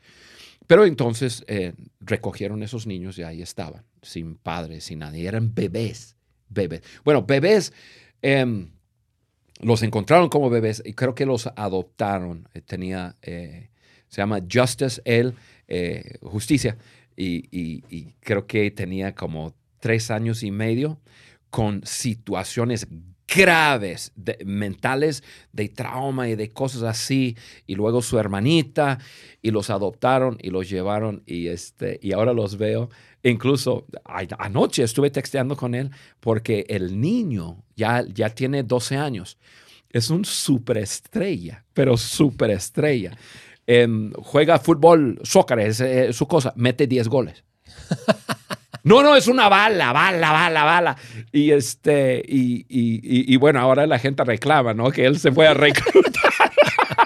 Pero 0.71 0.85
entonces 0.85 1.43
eh, 1.47 1.73
recogieron 1.99 2.63
esos 2.63 2.87
niños 2.87 3.19
y 3.19 3.23
ahí 3.23 3.41
estaban, 3.41 3.83
sin 4.01 4.35
padres, 4.37 4.85
sin 4.85 4.99
nadie. 4.99 5.27
Eran 5.27 5.53
bebés, 5.53 6.15
bebés. 6.47 6.81
Bueno, 7.03 7.23
bebés 7.23 7.73
eh, 8.21 8.69
los 9.59 9.83
encontraron 9.83 10.29
como 10.29 10.49
bebés 10.49 10.81
y 10.85 10.93
creo 10.93 11.13
que 11.13 11.25
los 11.25 11.47
adoptaron. 11.57 12.47
Eh, 12.53 12.61
tenía, 12.61 13.17
eh, 13.21 13.69
se 14.07 14.21
llama 14.21 14.39
Justice 14.49 15.01
eh, 15.05 16.17
Justicia, 16.21 16.77
y, 17.17 17.49
y, 17.51 17.83
y, 17.89 18.15
creo 18.21 18.47
que 18.47 18.71
tenía 18.71 19.13
como 19.13 19.53
tres 19.81 20.09
años 20.09 20.41
y 20.41 20.51
medio 20.51 21.01
con 21.49 21.81
situaciones 21.83 22.87
graves 23.33 24.11
de, 24.15 24.37
mentales 24.45 25.23
de 25.53 25.69
trauma 25.69 26.27
y 26.29 26.35
de 26.35 26.49
cosas 26.49 26.83
así. 26.83 27.37
Y 27.65 27.75
luego 27.75 28.01
su 28.01 28.19
hermanita 28.19 28.99
y 29.41 29.51
los 29.51 29.69
adoptaron 29.69 30.37
y 30.41 30.49
los 30.49 30.69
llevaron 30.69 31.23
y 31.25 31.47
este 31.47 31.99
y 32.01 32.11
ahora 32.13 32.33
los 32.33 32.57
veo. 32.57 32.89
Incluso 33.23 33.85
anoche 34.39 34.83
estuve 34.83 35.11
texteando 35.11 35.55
con 35.55 35.75
él 35.75 35.91
porque 36.19 36.65
el 36.69 36.99
niño 36.99 37.63
ya 37.75 38.03
ya 38.07 38.29
tiene 38.29 38.63
12 38.63 38.97
años. 38.97 39.37
Es 39.89 40.09
un 40.09 40.25
superestrella 40.25 41.63
pero 41.73 41.97
superestrella. 41.97 43.17
Eh, 43.67 43.87
juega 44.23 44.59
fútbol 44.59 45.19
soccer 45.23 45.59
es, 45.59 45.79
es 45.79 46.15
su 46.15 46.27
cosa 46.27 46.51
mete 46.55 46.87
10 46.87 47.07
goles 47.07 47.43
No, 48.83 49.03
no, 49.03 49.15
es 49.15 49.27
una 49.27 49.47
bala, 49.47 49.93
bala, 49.93 50.31
bala, 50.31 50.63
bala. 50.63 50.97
Y 51.31 51.51
este, 51.51 52.23
y, 52.27 52.65
y, 52.67 53.33
y, 53.33 53.37
bueno, 53.37 53.59
ahora 53.59 53.85
la 53.85 53.99
gente 53.99 54.23
reclama, 54.23 54.73
¿no? 54.73 54.91
Que 54.91 55.05
él 55.05 55.19
se 55.19 55.31
fue 55.31 55.47
a 55.47 55.53
reclutar. 55.53 56.51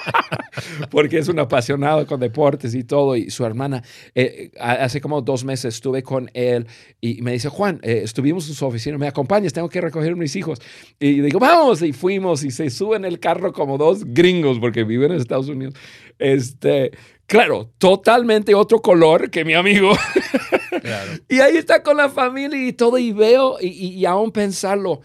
Porque 0.90 1.18
es 1.18 1.28
un 1.28 1.40
apasionado 1.40 2.06
con 2.08 2.20
deportes 2.20 2.74
y 2.76 2.84
todo. 2.84 3.16
Y 3.16 3.30
su 3.30 3.46
hermana, 3.46 3.84
eh, 4.14 4.52
hace 4.60 5.02
como 5.02 5.22
dos 5.22 5.44
meses 5.44 5.76
estuve 5.76 6.02
con 6.02 6.30
él 6.34 6.68
y 7.02 7.22
me 7.22 7.34
dice, 7.34 7.50
Juan, 7.50 7.80
eh, 7.84 8.02
estuvimos 8.04 8.48
en 8.48 8.56
su 8.56 8.66
oficina, 8.66 8.98
me 8.98 9.08
acompañas, 9.08 9.52
tengo 9.52 9.70
que 9.70 9.82
recoger 9.82 10.14
a 10.14 10.16
mis 10.16 10.36
hijos. 10.36 10.62
Y 11.00 11.20
digo, 11.22 11.40
vamos, 11.40 11.82
y 11.82 11.92
fuimos 11.92 12.44
y 12.44 12.52
se 12.52 12.70
suben 12.70 13.04
el 13.06 13.20
carro 13.20 13.52
como 13.52 13.78
dos 13.78 14.06
gringos 14.06 14.60
porque 14.60 14.84
viven 14.84 15.12
en 15.12 15.18
Estados 15.18 15.50
Unidos. 15.50 15.76
Este, 16.20 16.92
claro, 17.26 17.72
totalmente 17.78 18.56
otro 18.56 18.82
color 18.82 19.30
que 19.30 19.44
mi 19.44 19.54
amigo. 19.54 19.92
Claro. 20.82 21.12
Y 21.30 21.40
ahí 21.40 21.58
está 21.58 21.84
con 21.84 21.98
la 21.98 22.10
familia 22.10 22.68
y 22.68 22.74
todo, 22.74 22.98
y 22.98 23.12
veo, 23.12 23.58
y, 23.60 23.68
y, 23.68 23.88
y 23.94 24.06
aún 24.06 24.32
pensarlo, 24.32 25.02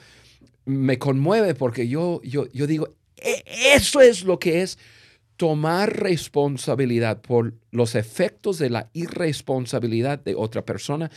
me 0.65 0.99
conmueve 0.99 1.55
porque 1.55 1.89
yo, 1.89 2.21
yo, 2.23 2.47
yo 2.53 2.67
digo, 2.67 2.89
e 3.17 3.43
eso 3.75 4.01
es 4.01 4.25
lo 4.25 4.39
que 4.39 4.63
es 4.63 4.79
tomar 5.37 6.01
responsabilidad 6.01 7.23
por 7.23 7.55
los 7.71 7.95
efectos 7.95 8.59
de 8.59 8.69
la 8.69 8.91
irresponsabilidad 8.93 10.19
de 10.19 10.35
otra 10.35 10.67
persona. 10.67 11.11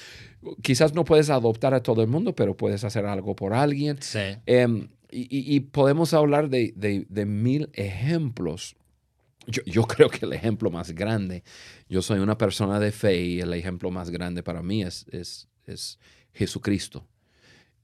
Quizás 0.61 0.93
no 0.93 1.03
puedes 1.03 1.29
adoptar 1.29 1.73
a 1.73 1.83
todo 1.83 2.01
el 2.01 2.07
mundo, 2.07 2.33
pero 2.33 2.55
puedes 2.55 2.85
hacer 2.85 3.05
algo 3.05 3.35
por 3.35 3.53
alguien. 3.53 3.97
Sí. 4.01 4.19
Um, 4.47 4.87
y, 5.11 5.27
y, 5.29 5.59
podemos 5.59 6.13
hablar 6.13 6.49
de, 6.49 6.73
de, 6.75 7.05
de 7.09 7.25
mil 7.25 7.69
ejemplos 7.73 8.75
yo, 9.47 9.83
creo 9.87 10.09
que 10.09 10.25
el 10.25 10.33
ejemplo 10.33 10.69
más 10.71 10.91
grande, 10.91 11.43
yo 11.89 12.01
soy 12.01 12.19
una 12.19 12.37
persona 12.37 12.79
de 12.79 12.91
fe 12.91 13.21
y 13.21 13.39
el 13.41 13.53
ejemplo 13.53 13.91
más 13.91 14.09
grande 14.09 14.43
para 14.43 14.61
mí 14.61 14.83
es, 14.83 15.05
es, 15.11 15.49
es 15.65 15.99
Jesucristo. 16.33 17.07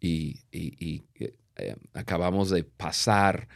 Y, 0.01 0.39
y 0.51 1.03
eh, 1.59 1.75
acabamos 1.93 2.49
de 2.49 2.63
pasar 2.63 3.49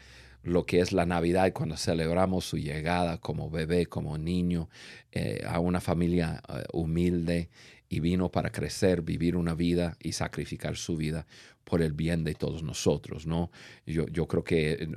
lo 0.44 0.66
que 0.66 0.82
es 0.82 0.92
la 0.92 1.06
Navidad 1.06 1.54
cuando 1.54 1.78
celebramos 1.78 2.46
su 2.46 2.58
llegada 2.58 3.18
como 3.18 3.50
bebé, 3.50 3.86
como 3.86 4.18
niño, 4.18 4.70
eh, 5.12 5.42
a 5.48 5.60
una 5.60 5.80
familia 5.80 6.42
humilde 6.74 7.50
y 7.94 8.00
vino 8.00 8.32
para 8.32 8.52
crecer, 8.52 9.04
vivir 9.04 9.36
una 9.36 9.54
vida 9.54 9.96
y 10.02 10.14
sacrificar 10.14 10.76
su 10.76 10.98
vida 10.98 11.28
por 11.64 11.84
el 11.84 11.94
bien 11.94 12.24
de 12.24 12.34
todos 12.34 12.64
nosotros, 12.64 13.28
¿no? 13.28 13.52
Yo, 13.86 14.08
yo 14.08 14.28
creo 14.28 14.44
que 14.44 14.90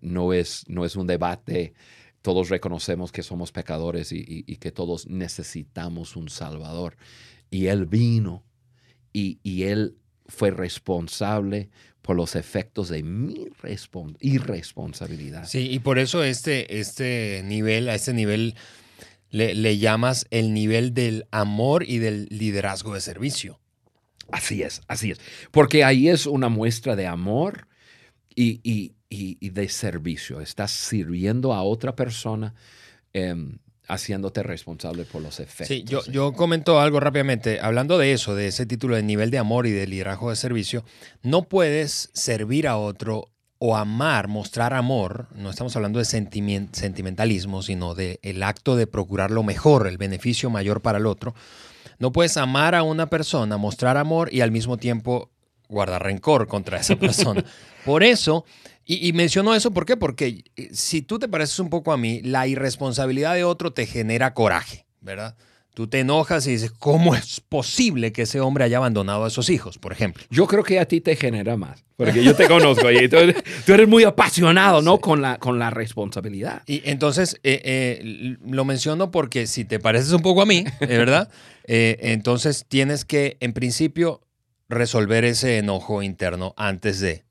no 0.00 0.32
es, 0.32 0.64
no 0.66 0.86
es 0.86 0.96
un 0.96 1.06
debate, 1.06 1.74
todos 2.22 2.48
reconocemos 2.48 3.12
que 3.12 3.22
somos 3.22 3.52
pecadores 3.52 4.12
y, 4.12 4.18
y, 4.18 4.44
y 4.46 4.56
que 4.56 4.72
todos 4.72 5.06
necesitamos 5.08 6.16
un 6.16 6.30
Salvador. 6.30 6.96
Y 7.50 7.66
Él 7.66 7.84
vino 7.84 8.44
y, 9.12 9.38
y 9.42 9.64
Él 9.64 9.96
fue 10.26 10.50
responsable 10.50 11.68
por 12.00 12.16
los 12.16 12.34
efectos 12.34 12.88
de 12.88 13.02
mi 13.02 13.48
irresponsabilidad. 14.20 15.46
Sí, 15.46 15.68
y 15.70 15.80
por 15.80 15.98
eso 15.98 16.24
este, 16.24 16.80
este 16.80 17.42
nivel, 17.44 17.90
a 17.90 17.94
este 17.94 18.14
nivel 18.14 18.54
le, 19.30 19.54
le, 19.54 19.78
llamas 19.78 20.26
el 20.30 20.52
nivel 20.52 20.94
del 20.94 21.26
amor 21.30 21.84
y 21.84 21.98
del 21.98 22.26
liderazgo 22.30 22.94
de 22.94 23.00
servicio. 23.00 23.60
Así 24.30 24.62
es, 24.62 24.82
así 24.86 25.10
es. 25.12 25.20
Porque 25.50 25.84
ahí 25.84 26.08
es 26.08 26.26
una 26.26 26.48
muestra 26.48 26.96
de 26.96 27.06
amor 27.06 27.66
y, 28.34 28.60
y, 28.62 28.94
y, 29.08 29.38
y 29.40 29.50
de 29.50 29.68
servicio. 29.68 30.40
Estás 30.40 30.70
sirviendo 30.70 31.52
a 31.52 31.62
otra 31.62 31.96
persona. 31.96 32.54
Eh, 33.12 33.34
haciéndote 33.90 34.42
responsable 34.42 35.04
por 35.04 35.20
los 35.20 35.40
efectos. 35.40 35.66
Sí, 35.66 35.84
yo, 35.84 36.04
yo 36.06 36.32
comento 36.32 36.80
algo 36.80 37.00
rápidamente. 37.00 37.60
Hablando 37.60 37.98
de 37.98 38.12
eso, 38.12 38.34
de 38.34 38.46
ese 38.46 38.66
título 38.66 38.96
de 38.96 39.02
nivel 39.02 39.30
de 39.30 39.38
amor 39.38 39.66
y 39.66 39.72
de 39.72 39.86
liderazgo 39.86 40.30
de 40.30 40.36
servicio, 40.36 40.84
no 41.22 41.48
puedes 41.48 42.10
servir 42.14 42.68
a 42.68 42.76
otro 42.76 43.30
o 43.62 43.76
amar, 43.76 44.26
mostrar 44.26 44.72
amor, 44.72 45.26
no 45.34 45.50
estamos 45.50 45.76
hablando 45.76 45.98
de 45.98 46.06
sentiment 46.06 46.74
sentimentalismo, 46.74 47.60
sino 47.60 47.94
de 47.94 48.18
el 48.22 48.42
acto 48.42 48.74
de 48.74 48.86
procurar 48.86 49.30
lo 49.30 49.42
mejor, 49.42 49.86
el 49.86 49.98
beneficio 49.98 50.48
mayor 50.48 50.80
para 50.80 50.96
el 50.96 51.04
otro. 51.04 51.34
No 51.98 52.10
puedes 52.10 52.38
amar 52.38 52.74
a 52.74 52.82
una 52.82 53.10
persona, 53.10 53.58
mostrar 53.58 53.98
amor 53.98 54.32
y 54.32 54.40
al 54.40 54.50
mismo 54.50 54.78
tiempo 54.78 55.30
guardar 55.68 56.02
rencor 56.02 56.48
contra 56.48 56.80
esa 56.80 56.96
persona. 56.98 57.44
Por 57.84 58.02
eso, 58.02 58.46
y, 58.86 59.06
y, 59.06 59.12
menciono 59.12 59.54
eso, 59.54 59.72
¿por 59.72 59.84
qué? 59.84 59.98
Porque 59.98 60.42
si 60.72 61.02
tú 61.02 61.18
te 61.18 61.28
pareces 61.28 61.58
un 61.58 61.68
poco 61.68 61.92
a 61.92 61.98
mí, 61.98 62.22
la 62.22 62.46
irresponsabilidad 62.46 63.34
de 63.34 63.44
otro 63.44 63.74
te 63.74 63.84
genera 63.84 64.32
coraje, 64.32 64.86
¿verdad? 65.02 65.36
Tú 65.74 65.86
te 65.86 66.00
enojas 66.00 66.46
y 66.46 66.52
dices, 66.52 66.72
¿cómo 66.72 67.14
es 67.14 67.40
posible 67.40 68.12
que 68.12 68.22
ese 68.22 68.40
hombre 68.40 68.64
haya 68.64 68.78
abandonado 68.78 69.24
a 69.24 69.28
esos 69.28 69.50
hijos, 69.50 69.78
por 69.78 69.92
ejemplo? 69.92 70.24
Yo 70.28 70.46
creo 70.46 70.64
que 70.64 70.80
a 70.80 70.86
ti 70.86 71.00
te 71.00 71.14
genera 71.16 71.56
más, 71.56 71.84
porque 71.96 72.24
yo 72.24 72.34
te 72.34 72.48
conozco 72.48 72.90
y 72.90 73.08
tú, 73.08 73.16
tú, 73.64 73.72
eres 73.72 73.88
muy 73.88 74.04
apasionado, 74.04 74.82
¿no? 74.82 74.96
Sí. 74.96 75.00
Con, 75.00 75.22
la, 75.22 75.38
con 75.38 75.58
la 75.58 75.70
responsabilidad. 75.70 76.62
Y 76.66 76.82
entonces, 76.84 77.36
eh, 77.44 77.60
eh, 77.64 78.36
lo 78.44 78.64
menciono 78.64 79.10
porque 79.10 79.46
si 79.46 79.64
te 79.64 79.78
pareces 79.78 80.12
un 80.12 80.22
poco 80.22 80.42
a 80.42 80.46
mí, 80.46 80.64
¿verdad? 80.80 81.30
eh, 81.64 81.98
entonces 82.00 82.66
tienes 82.68 83.04
que, 83.04 83.36
en 83.40 83.52
principio, 83.52 84.22
resolver 84.68 85.24
ese 85.24 85.58
enojo 85.58 86.02
interno 86.02 86.54
antes 86.56 87.00
de 87.00 87.24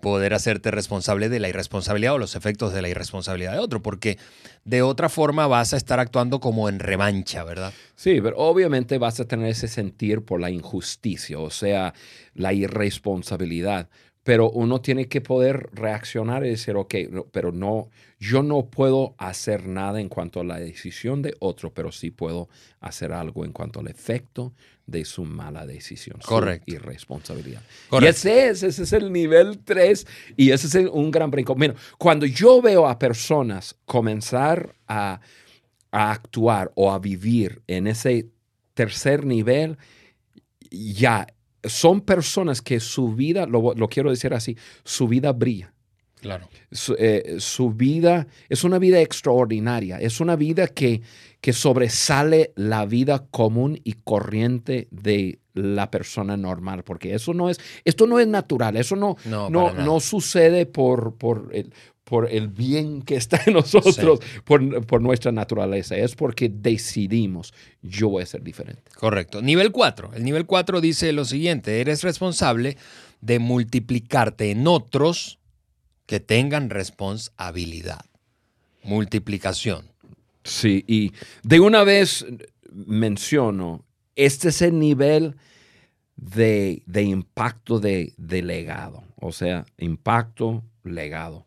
poder 0.00 0.34
hacerte 0.34 0.70
responsable 0.70 1.28
de 1.28 1.40
la 1.40 1.48
irresponsabilidad 1.48 2.14
o 2.14 2.18
los 2.18 2.36
efectos 2.36 2.72
de 2.72 2.82
la 2.82 2.88
irresponsabilidad 2.88 3.52
de 3.52 3.58
otro, 3.58 3.82
porque 3.82 4.18
de 4.64 4.82
otra 4.82 5.08
forma 5.08 5.46
vas 5.46 5.74
a 5.74 5.76
estar 5.76 6.00
actuando 6.00 6.40
como 6.40 6.68
en 6.68 6.78
revancha, 6.78 7.44
¿verdad? 7.44 7.72
Sí, 7.94 8.20
pero 8.20 8.36
obviamente 8.38 8.98
vas 8.98 9.20
a 9.20 9.26
tener 9.26 9.48
ese 9.48 9.68
sentir 9.68 10.22
por 10.22 10.40
la 10.40 10.50
injusticia, 10.50 11.38
o 11.38 11.50
sea, 11.50 11.94
la 12.34 12.52
irresponsabilidad, 12.52 13.88
pero 14.22 14.50
uno 14.50 14.80
tiene 14.80 15.06
que 15.06 15.20
poder 15.20 15.70
reaccionar 15.72 16.44
y 16.44 16.50
decir, 16.50 16.74
ok, 16.74 16.94
pero 17.30 17.52
no, 17.52 17.90
yo 18.18 18.42
no 18.42 18.66
puedo 18.66 19.14
hacer 19.18 19.68
nada 19.68 20.00
en 20.00 20.08
cuanto 20.08 20.40
a 20.40 20.44
la 20.44 20.58
decisión 20.58 21.22
de 21.22 21.36
otro, 21.38 21.72
pero 21.72 21.92
sí 21.92 22.10
puedo 22.10 22.48
hacer 22.80 23.12
algo 23.12 23.44
en 23.44 23.52
cuanto 23.52 23.78
al 23.78 23.86
efecto 23.86 24.52
de 24.86 25.04
su 25.04 25.24
mala 25.24 25.66
decisión. 25.66 26.18
Correcto. 26.24 26.64
Su 26.68 26.76
irresponsabilidad. 26.76 27.62
Correcto. 27.88 28.06
Y 28.06 28.08
ese 28.08 28.48
es, 28.48 28.62
ese 28.62 28.82
es 28.84 28.92
el 28.92 29.12
nivel 29.12 29.58
3 29.64 30.06
y 30.36 30.50
ese 30.50 30.66
es 30.66 30.88
un 30.90 31.10
gran 31.10 31.30
brinco. 31.30 31.54
Mira, 31.54 31.74
cuando 31.98 32.26
yo 32.26 32.62
veo 32.62 32.86
a 32.86 32.98
personas 32.98 33.76
comenzar 33.84 34.76
a, 34.86 35.20
a 35.90 36.10
actuar 36.12 36.72
o 36.76 36.92
a 36.92 36.98
vivir 36.98 37.62
en 37.66 37.86
ese 37.86 38.30
tercer 38.74 39.24
nivel, 39.24 39.76
ya 40.70 41.26
son 41.64 42.00
personas 42.00 42.62
que 42.62 42.80
su 42.80 43.14
vida, 43.14 43.46
lo, 43.46 43.74
lo 43.74 43.88
quiero 43.88 44.10
decir 44.10 44.34
así, 44.34 44.56
su 44.84 45.08
vida 45.08 45.32
brilla. 45.32 45.72
Claro. 46.26 46.48
Su, 46.72 46.96
eh, 46.98 47.36
su, 47.38 47.70
vida 47.70 48.26
es 48.48 48.64
una 48.64 48.78
vida 48.78 49.00
extraordinaria, 49.00 49.98
es 49.98 50.20
una 50.20 50.34
vida 50.34 50.66
que, 50.66 51.02
que 51.40 51.52
sobresale 51.52 52.52
la 52.56 52.84
vida 52.86 53.26
común 53.30 53.80
y 53.84 53.92
corriente 53.92 54.88
de 54.90 55.38
la 55.54 55.90
persona 55.90 56.36
normal, 56.36 56.82
porque 56.82 57.14
eso 57.14 57.32
no 57.32 57.48
es, 57.48 57.58
esto 57.84 58.06
no 58.06 58.18
es 58.18 58.26
natural, 58.26 58.76
eso 58.76 58.96
no, 58.96 59.16
No, 59.24 59.48
no 59.48 60.00
sucede 60.00 60.66
por, 60.66 61.14
por, 61.14 61.50
el, 61.52 61.72
por 62.04 62.30
el 62.30 62.48
bien 62.48 63.02
que 63.02 63.16
está 63.16 63.40
en 63.46 63.54
nosotros, 63.54 64.20
por, 64.44 64.84
por 64.86 65.00
nuestra 65.00 65.32
naturaleza, 65.32 65.96
es 65.96 66.14
porque 66.14 66.48
decidimos, 66.48 67.54
yo 67.80 68.08
voy 68.08 68.22
a 68.22 68.26
ser 68.26 68.42
diferente. 68.42 68.82
Correcto. 68.96 69.40
Nivel 69.40 69.72
4. 69.72 70.10
El 70.14 70.24
nivel 70.24 70.46
4 70.46 70.80
dice 70.80 71.12
lo 71.12 71.24
siguiente, 71.24 71.80
eres 71.80 72.02
responsable 72.02 72.76
de 73.20 73.38
multiplicarte 73.38 74.50
en 74.50 74.66
otros 74.66 75.38
que 76.06 76.20
tengan 76.20 76.70
responsabilidad. 76.70 78.04
Multiplicación. 78.82 79.90
Sí, 80.44 80.84
y 80.86 81.12
de 81.42 81.60
una 81.60 81.82
vez 81.82 82.24
menciono, 82.72 83.84
este 84.14 84.48
es 84.50 84.62
el 84.62 84.78
nivel 84.78 85.34
de, 86.16 86.82
de 86.86 87.02
impacto 87.02 87.80
de, 87.80 88.14
de 88.16 88.42
legado, 88.42 89.02
o 89.20 89.32
sea, 89.32 89.66
impacto, 89.78 90.62
legado. 90.84 91.44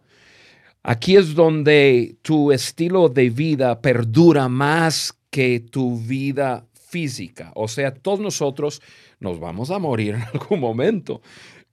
Aquí 0.84 1.16
es 1.16 1.34
donde 1.34 2.18
tu 2.22 2.52
estilo 2.52 3.10
de 3.10 3.30
vida 3.30 3.82
perdura 3.82 4.48
más 4.50 5.14
que 5.30 5.60
tu 5.60 5.98
vida 6.00 6.66
física. 6.74 7.52
O 7.56 7.68
sea, 7.68 7.94
todos 7.94 8.20
nosotros 8.20 8.82
nos 9.20 9.40
vamos 9.40 9.72
a 9.72 9.80
morir 9.80 10.16
en 10.16 10.22
algún 10.24 10.60
momento. 10.60 11.22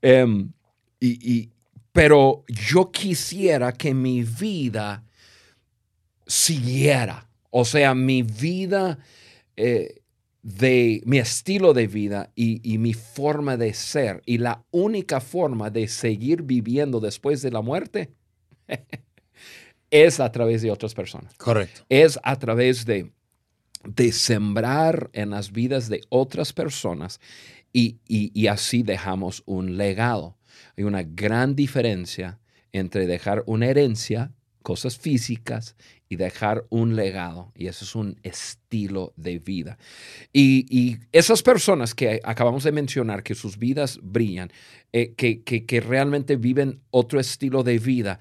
Em, 0.02 0.50
y, 1.00 1.35
y- 1.35 1.50
pero 1.97 2.45
yo 2.49 2.91
quisiera 2.93 3.73
que 3.73 3.95
mi 3.95 4.23
vida 4.23 5.03
siguiera. 6.26 7.29
O 7.50 7.65
sea, 7.65 7.95
mi 7.95 8.23
vida, 8.23 8.99
eh, 9.57 10.03
de 10.43 11.03
mi 11.07 11.19
estilo 11.19 11.73
de 11.73 11.87
vida 11.87 12.31
y, 12.35 12.61
y 12.71 12.79
mi 12.79 12.93
forma 12.93 13.57
de 13.57 13.73
ser. 13.75 14.23
Y 14.26 14.38
la 14.38 14.62
única 14.71 15.21
forma 15.21 15.71
de 15.71 15.88
seguir 15.88 16.43
viviendo 16.43 17.00
después 17.00 17.43
de 17.43 17.50
la 17.50 17.62
muerte 17.62 18.12
es 19.91 20.21
a 20.21 20.31
través 20.31 20.62
de 20.62 20.71
otras 20.71 20.95
personas 20.95 21.35
Correcto. 21.37 21.83
es 21.88 22.19
a 22.23 22.37
través 22.37 22.85
de, 22.85 23.11
de 23.85 24.12
sembrar 24.12 25.11
en 25.12 25.31
las 25.31 25.50
vidas 25.53 25.88
de 25.88 26.03
otras 26.11 26.53
personas 26.53 27.21
y, 27.73 27.97
y- 28.07 28.31
y 28.35 28.47
así 28.49 28.83
dejamos 28.83 29.43
un 29.47 29.76
legado. 29.76 30.36
Hay 30.76 30.85
una 30.85 31.02
gran 31.02 31.54
diferencia 31.56 32.38
entre 32.73 33.06
dejar 33.06 33.42
una 33.47 33.66
herencia, 33.66 34.33
cosas 34.62 34.99
físicas, 34.99 35.76
y 36.09 36.16
dejar 36.16 36.64
un 36.68 36.95
legado. 36.95 37.52
Y 37.56 37.66
eso 37.66 37.85
es 37.85 37.95
un 37.95 38.18
estilo 38.23 39.12
de 39.16 39.38
vida. 39.38 39.78
Y, 40.33 40.66
y 40.71 40.99
esas 41.12 41.42
personas 41.42 41.95
que 41.95 42.21
acabamos 42.25 42.64
de 42.64 42.73
mencionar, 42.73 43.23
que 43.23 43.35
sus 43.35 43.59
vidas 43.59 43.99
brillan, 44.02 44.52
eh, 44.92 45.14
que, 45.16 45.42
que- 45.42 45.80
realmente 45.80 46.37
viven 46.37 46.80
otro 46.90 47.18
estilo 47.21 47.62
de 47.62 47.78
vida, 47.78 48.18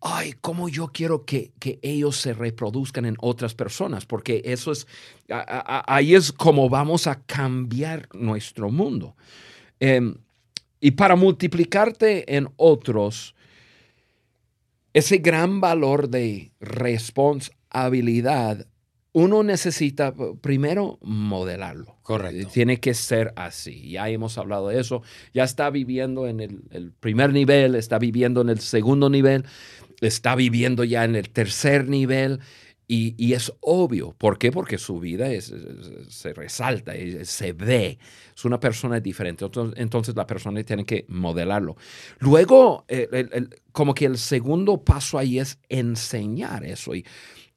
ay, 0.00 0.34
cómo 0.40 0.68
yo 0.68 0.88
quiero 0.88 1.24
que, 1.24 1.52
que 1.60 1.78
ellos 1.82 2.16
se 2.16 2.32
reproduzcan 2.32 3.04
en 3.04 3.16
otras 3.20 3.54
personas, 3.54 4.06
porque 4.06 4.42
eso 4.44 4.72
es, 4.72 4.86
ahí 5.28 6.14
es 6.14 6.32
como 6.32 6.68
vamos 6.68 7.06
a 7.06 7.22
cambiar 7.22 8.08
nuestro 8.14 8.70
mundo. 8.70 9.16
Em, 9.80 10.16
y 10.80 10.92
para 10.92 11.16
multiplicarte 11.16 12.36
en 12.36 12.48
otros, 12.56 13.34
ese 14.92 15.18
gran 15.18 15.60
valor 15.60 16.08
de 16.08 16.52
responsabilidad, 16.60 18.66
uno 19.12 19.42
necesita 19.42 20.14
primero 20.40 20.98
modelarlo. 21.02 21.98
Correcto. 22.02 22.48
Tiene 22.52 22.80
que 22.80 22.94
ser 22.94 23.32
así. 23.36 23.90
Ya 23.90 24.08
hemos 24.08 24.38
hablado 24.38 24.68
de 24.68 24.80
eso. 24.80 25.02
Ya 25.34 25.44
está 25.44 25.70
viviendo 25.70 26.26
en 26.26 26.40
el, 26.40 26.62
el 26.70 26.92
primer 26.92 27.32
nivel, 27.32 27.74
está 27.74 27.98
viviendo 27.98 28.40
en 28.40 28.48
el 28.48 28.60
segundo 28.60 29.10
nivel, 29.10 29.44
está 30.00 30.34
viviendo 30.34 30.84
ya 30.84 31.04
en 31.04 31.16
el 31.16 31.30
tercer 31.30 31.88
nivel. 31.88 32.40
Y, 32.92 33.14
y 33.24 33.34
es 33.34 33.52
obvio. 33.60 34.16
¿Por 34.18 34.36
qué? 34.36 34.50
Porque 34.50 34.76
su 34.76 34.98
vida 34.98 35.30
es- 35.32 35.50
es- 35.50 36.12
se 36.12 36.32
resalta, 36.32 36.96
es- 36.96 37.30
se 37.30 37.52
ve. 37.52 37.98
Es 38.34 38.44
una 38.44 38.58
persona 38.58 38.98
diferente. 38.98 39.44
Entonces, 39.76 40.16
la 40.16 40.26
persona 40.26 40.60
tiene 40.64 40.84
que 40.84 41.04
modelarlo. 41.06 41.76
Luego, 42.18 42.84
eh, 42.88 43.06
el- 43.12 43.30
el- 43.32 43.48
como 43.70 43.94
que 43.94 44.06
el 44.06 44.18
segundo 44.18 44.82
paso 44.82 45.18
ahí 45.18 45.38
es 45.38 45.58
enseñar 45.68 46.64
eso. 46.64 46.92
Y 46.96 47.04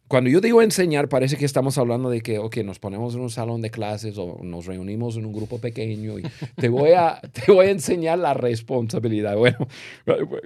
cuando 0.07 0.29
yo 0.29 0.39
digo 0.39 0.61
enseñar, 0.61 1.09
parece 1.09 1.35
que 1.35 1.45
estamos 1.45 1.79
hablando 1.79 2.11
de 2.11 2.21
que, 2.21 2.37
ok, 2.37 2.57
nos 2.57 2.77
ponemos 2.77 3.15
en 3.15 3.21
un 3.21 3.31
salón 3.31 3.61
de 3.61 3.71
clases 3.71 4.19
o 4.19 4.37
nos 4.43 4.67
reunimos 4.67 5.17
en 5.17 5.25
un 5.25 5.33
grupo 5.33 5.57
pequeño 5.59 6.19
y 6.19 6.23
te 6.57 6.69
voy 6.69 6.91
a, 6.91 7.19
te 7.33 7.51
voy 7.51 7.65
a 7.67 7.71
enseñar 7.71 8.19
la 8.19 8.35
responsabilidad. 8.35 9.35
Bueno, 9.35 9.67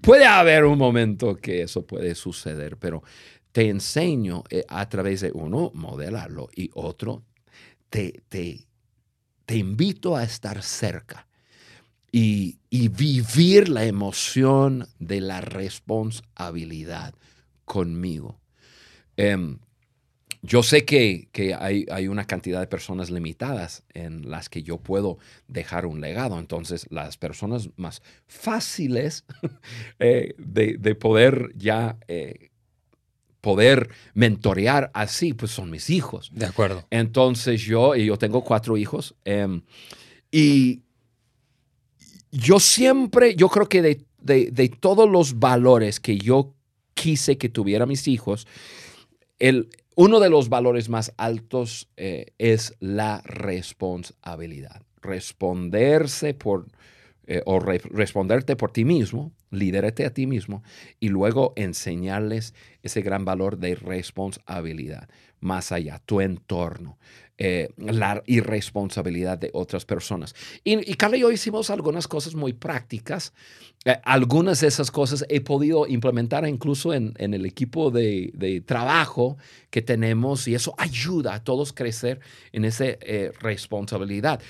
puede 0.00 0.24
haber 0.24 0.64
un 0.64 0.78
momento 0.78 1.36
que 1.36 1.62
eso 1.62 1.84
puede 1.86 2.14
suceder, 2.14 2.76
pero 2.78 3.02
te 3.56 3.70
enseño 3.70 4.44
eh, 4.50 4.66
a 4.68 4.86
través 4.86 5.22
de 5.22 5.30
uno, 5.32 5.70
modelarlo 5.72 6.50
y 6.54 6.70
otro, 6.74 7.22
te, 7.88 8.22
te, 8.28 8.66
te 9.46 9.56
invito 9.56 10.14
a 10.14 10.24
estar 10.24 10.62
cerca 10.62 11.26
y, 12.12 12.58
y 12.68 12.88
vivir 12.88 13.70
la 13.70 13.86
emoción 13.86 14.86
de 14.98 15.22
la 15.22 15.40
responsabilidad 15.40 17.14
conmigo. 17.64 18.38
Em, 19.16 19.58
yo 20.42 20.62
sé 20.62 20.84
que, 20.84 21.30
que 21.32 21.54
hay, 21.54 21.86
hay 21.90 22.08
una 22.08 22.26
cantidad 22.26 22.60
de 22.60 22.66
personas 22.66 23.10
limitadas 23.10 23.84
en 23.94 24.28
las 24.28 24.50
que 24.50 24.64
yo 24.64 24.76
puedo 24.82 25.16
dejar 25.48 25.86
un 25.86 26.02
legado. 26.02 26.38
Entonces, 26.38 26.86
las 26.90 27.16
personas 27.16 27.70
más 27.76 28.02
fáciles 28.26 29.24
eh, 29.98 30.34
de, 30.36 30.76
de 30.76 30.94
poder 30.94 31.52
ya 31.56 31.96
eh, 32.06 32.50
poder 33.46 33.90
mentorear 34.12 34.90
así, 34.92 35.32
pues 35.32 35.52
son 35.52 35.70
mis 35.70 35.88
hijos. 35.88 36.30
De 36.34 36.46
acuerdo. 36.46 36.84
Entonces 36.90 37.60
yo, 37.62 37.94
y 37.94 38.06
yo 38.06 38.16
tengo 38.18 38.42
cuatro 38.42 38.76
hijos, 38.76 39.14
em, 39.24 39.62
y 40.32 40.82
yo 42.32 42.58
siempre, 42.58 43.36
yo 43.36 43.48
creo 43.48 43.68
que 43.68 43.82
de, 43.82 44.04
de- 44.20 44.50
de 44.50 44.68
todos 44.68 45.08
los 45.08 45.38
valores 45.38 46.00
que 46.00 46.18
yo 46.18 46.54
quise 46.94 47.38
que 47.38 47.48
tuviera 47.48 47.86
mis 47.86 48.08
hijos, 48.08 48.48
el, 49.38 49.68
uno 49.94 50.18
de 50.18 50.28
los 50.28 50.48
valores 50.48 50.88
más 50.88 51.12
altos 51.16 51.88
eh, 51.96 52.32
es 52.38 52.74
la 52.80 53.22
responsabilidad. 53.24 54.82
Responderse 55.02 56.34
por, 56.34 56.66
eh, 57.28 57.42
o 57.46 57.60
re- 57.60 57.80
responderte 57.90 58.56
por 58.56 58.72
ti 58.72 58.84
mismo, 58.84 59.30
lidérate 59.58 60.04
a 60.04 60.14
ti 60.14 60.26
mismo 60.26 60.62
y 61.00 61.08
luego 61.08 61.52
enseñarles 61.56 62.54
ese 62.82 63.02
gran 63.02 63.24
valor 63.24 63.58
de 63.58 63.74
responsabilidad 63.74 65.08
más 65.40 65.72
allá, 65.72 66.00
tu 66.04 66.20
entorno, 66.20 66.98
eh, 67.38 67.68
la 67.76 68.22
irresponsabilidad 68.26 69.36
de 69.36 69.50
otras 69.52 69.84
personas. 69.84 70.34
Y, 70.64 70.90
y 70.90 70.96
y 70.96 71.18
yo 71.20 71.30
hicimos 71.30 71.68
algunas 71.70 72.08
cosas 72.08 72.34
muy 72.34 72.52
prácticas. 72.54 73.34
Eh, 73.84 73.94
algunas 74.04 74.60
de 74.60 74.68
esas 74.68 74.90
cosas 74.90 75.24
he 75.28 75.40
podido 75.40 75.86
implementar 75.86 76.48
incluso 76.48 76.94
en, 76.94 77.12
en 77.18 77.34
el 77.34 77.44
equipo 77.44 77.90
de, 77.90 78.30
de 78.34 78.62
trabajo 78.62 79.36
que 79.70 79.82
tenemos 79.82 80.48
y 80.48 80.54
eso 80.54 80.74
ayuda 80.78 81.34
a 81.34 81.44
todos 81.44 81.72
crecer 81.72 82.20
en 82.52 82.64
esa 82.64 82.86
eh, 82.86 83.32
responsabilidad. 83.40 84.40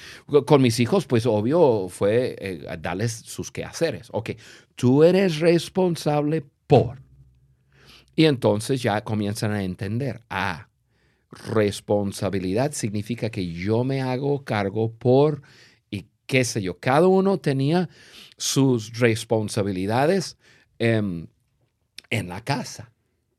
Con 0.46 0.62
mis 0.62 0.78
hijos, 0.78 1.06
pues 1.06 1.26
obvio 1.26 1.88
fue 1.88 2.64
darles 2.80 3.12
sus 3.12 3.50
quehaceres. 3.50 4.08
Ok, 4.12 4.30
tú 4.76 5.02
eres 5.02 5.40
responsable 5.40 6.44
por. 6.66 7.02
Y 8.14 8.24
entonces 8.24 8.82
ya 8.82 9.02
comienzan 9.02 9.52
a 9.52 9.62
entender, 9.62 10.22
ah, 10.30 10.68
responsabilidad 11.30 12.72
significa 12.72 13.30
que 13.30 13.52
yo 13.52 13.84
me 13.84 14.00
hago 14.00 14.44
cargo 14.44 14.92
por 14.92 15.42
y 15.90 16.06
qué 16.26 16.44
sé 16.44 16.62
yo. 16.62 16.78
Cada 16.78 17.08
uno 17.08 17.38
tenía 17.38 17.88
sus 18.38 18.98
responsabilidades 18.98 20.38
em, 20.78 21.26
en 22.10 22.28
la 22.28 22.42
casa 22.42 22.92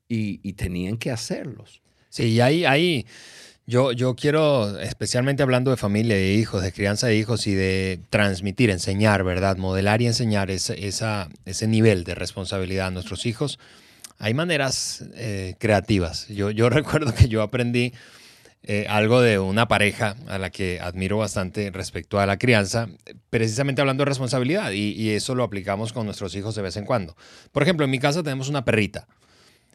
y, 0.08 0.54
tenían 0.54 0.98
que 0.98 1.12
hacerlos. 1.12 1.82
Sí, 2.10 2.34
y 2.34 2.40
ahí, 2.40 2.66
ahí 2.66 3.06
yo, 3.68 3.92
yo 3.92 4.16
quiero, 4.16 4.80
especialmente 4.80 5.44
hablando 5.44 5.72
de 5.72 5.78
familia, 5.78 6.16
de 6.16 6.34
hijos, 6.34 6.64
de 6.64 6.72
crianza 6.72 7.08
de 7.08 7.18
hijos 7.18 7.46
y 7.48 7.54
de 7.54 8.00
transmitir, 8.10 8.70
enseñar, 8.70 9.24
¿verdad? 9.24 9.58
Modelar 9.58 10.02
y 10.02 10.08
enseñar 10.08 10.50
ese, 10.50 11.68
nivel 11.68 12.06
de 12.06 12.16
responsabilidad 12.16 12.88
a 12.88 12.92
nuestros 12.92 13.26
hijos. 13.26 13.60
Hay 14.20 14.34
maneras 14.34 15.04
eh, 15.16 15.56
creativas. 15.60 16.28
Yo, 16.30 16.50
yo 16.50 16.70
recuerdo 16.72 17.14
que 17.14 17.28
yo 17.28 17.42
aprendí 17.42 17.94
eh, 18.70 18.86
algo 18.90 19.22
de 19.22 19.40
una 19.40 19.70
pareja 19.70 20.18
a 20.28 20.38
la 20.38 20.50
que 20.50 20.82
admiro 20.82 21.18
bastante 21.18 21.72
respecto 21.72 22.20
a 22.20 22.26
la 22.26 22.38
crianza, 22.38 22.90
precisamente 23.30 23.80
hablando 23.80 24.02
de 24.02 24.10
responsabilidad, 24.10 24.72
y, 24.72 25.12
eso 25.12 25.36
lo 25.36 25.44
aplicamos 25.44 25.94
con 25.94 26.06
nuestros 26.06 26.36
hijos 26.36 26.54
de 26.56 26.64
vez 26.64 26.76
en 26.76 26.84
cuando. 26.84 27.16
Por 27.54 27.64
ejemplo, 27.64 27.86
en 27.86 27.92
mi 27.92 28.00
casa 28.00 28.24
tenemos 28.24 28.50
una 28.50 28.66
perrita. 28.66 29.08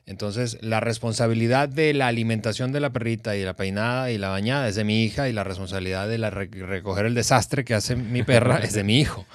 Entonces, 0.04 0.58
la 0.60 0.80
responsabilidad 0.80 1.68
de 1.68 1.94
la 1.94 2.08
alimentación 2.08 2.72
de 2.72 2.80
la 2.80 2.90
perrita 2.90 3.36
y 3.36 3.44
la 3.44 3.54
peinada 3.54 4.10
y 4.10 4.18
la 4.18 4.30
bañada 4.30 4.68
es 4.68 4.74
de 4.74 4.84
mi 4.84 5.04
hija 5.04 5.28
y 5.28 5.32
la 5.32 5.44
responsabilidad 5.44 6.08
de 6.08 6.18
recoger 6.18 7.06
el 7.06 7.14
desastre 7.14 7.64
que 7.64 7.74
hace 7.74 7.94
mi 7.94 8.22
perra 8.22 8.58
es 8.58 8.72
de 8.72 8.82
mi 8.82 8.98
hijo. 8.98 9.26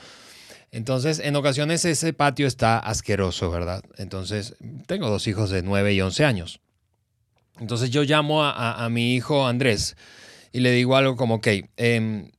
Entonces, 0.72 1.20
en 1.20 1.36
ocasiones 1.38 1.86
ese 1.86 2.12
patio 2.12 2.46
está 2.46 2.78
asqueroso, 2.78 3.50
¿verdad? 3.50 3.84
Entonces, 3.98 4.56
tengo 4.86 5.10
dos 5.10 5.28
hijos 5.28 5.50
de 5.50 5.64
9 5.64 5.94
y 5.94 6.02
11 6.02 6.26
años. 6.26 6.60
Entonces, 7.60 7.90
yo 7.90 8.04
llamo 8.04 8.44
a, 8.44 8.88
mi 8.90 9.16
hijo 9.16 9.48
Andrés 9.48 9.96
y 10.52 10.60
le 10.60 10.72
digo 10.72 10.98
algo 10.98 11.16
como, 11.16 11.36
ok, 11.36 11.48
eh, 11.78 12.30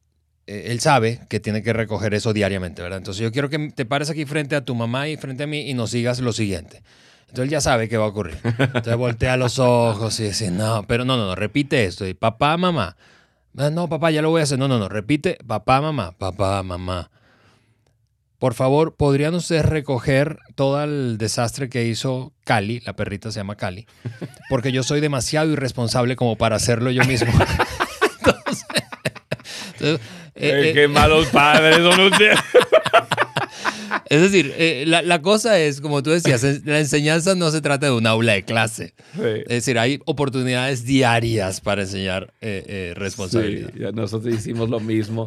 él 0.46 0.80
sabe 0.80 1.20
que 1.28 1.40
tiene 1.40 1.62
que 1.62 1.72
recoger 1.72 2.14
eso 2.14 2.32
diariamente, 2.32 2.82
¿verdad? 2.82 2.98
Entonces, 2.98 3.22
yo 3.22 3.32
quiero 3.32 3.48
que 3.48 3.70
te 3.74 3.86
pares 3.86 4.10
aquí 4.10 4.26
frente 4.26 4.54
a 4.54 4.64
tu 4.64 4.74
mamá 4.74 5.08
y 5.08 5.16
frente 5.16 5.44
a 5.44 5.46
mí 5.46 5.68
y 5.68 5.74
nos 5.74 5.90
sigas 5.90 6.20
lo 6.20 6.32
siguiente. 6.32 6.82
Entonces 7.28 7.44
él 7.44 7.50
ya 7.50 7.60
sabe 7.60 7.88
qué 7.88 7.98
va 7.98 8.06
a 8.06 8.08
ocurrir. 8.08 8.38
Entonces 8.42 8.96
voltea 8.96 9.36
los 9.36 9.58
ojos 9.58 10.18
y 10.20 10.24
dice, 10.24 10.50
no, 10.50 10.84
pero 10.86 11.04
no, 11.04 11.16
no, 11.16 11.26
no, 11.26 11.34
repite 11.34 11.84
esto. 11.84 12.06
Y 12.06 12.14
papá, 12.14 12.56
mamá. 12.56 12.96
Ah, 13.56 13.70
no, 13.70 13.88
papá, 13.88 14.10
ya 14.10 14.22
lo 14.22 14.30
voy 14.30 14.40
a 14.40 14.44
hacer. 14.44 14.58
No, 14.58 14.66
no, 14.66 14.78
no, 14.78 14.88
repite, 14.88 15.38
papá, 15.46 15.80
mamá, 15.80 16.12
papá, 16.12 16.62
mamá. 16.62 17.10
Por 18.38 18.54
favor, 18.54 18.94
¿podrían 18.94 19.34
ustedes 19.34 19.66
recoger 19.66 20.38
todo 20.54 20.82
el 20.82 21.18
desastre 21.18 21.68
que 21.68 21.84
hizo 21.84 22.32
Cali? 22.44 22.80
La 22.80 22.94
perrita 22.94 23.30
se 23.30 23.40
llama 23.40 23.56
Cali. 23.56 23.86
Porque 24.48 24.72
yo 24.72 24.82
soy 24.82 25.00
demasiado 25.00 25.50
irresponsable 25.50 26.16
como 26.16 26.36
para 26.36 26.56
hacerlo 26.56 26.90
yo 26.90 27.04
mismo. 27.04 27.32
entonces, 29.72 30.00
eh, 30.36 30.70
qué 30.72 30.88
malos 30.88 31.26
padres 31.26 31.78
son 31.78 32.00
ustedes. 32.00 32.38
Es 34.08 34.20
decir, 34.20 34.52
eh, 34.56 34.84
la, 34.86 35.22
cosa 35.22 35.58
es, 35.58 35.80
como 35.80 36.02
tú 36.02 36.10
decías, 36.10 36.42
la 36.64 36.80
enseñanza 36.80 37.34
no 37.34 37.50
se 37.50 37.60
trata 37.60 37.86
de 37.86 37.92
un 37.92 38.06
aula 38.06 38.32
de 38.34 38.44
clase. 38.44 38.94
Es 39.14 39.48
decir, 39.48 39.78
hay 39.78 40.00
oportunidades 40.04 40.84
diarias 40.84 41.60
para 41.60 41.82
enseñar 41.82 42.32
eh, 42.40 42.64
eh, 42.66 42.92
responsabilidad. 42.96 43.70
Sí, 43.74 43.82
nosotros 43.94 44.34
hicimos 44.34 44.70
lo 44.70 44.80
mismo. 44.80 45.26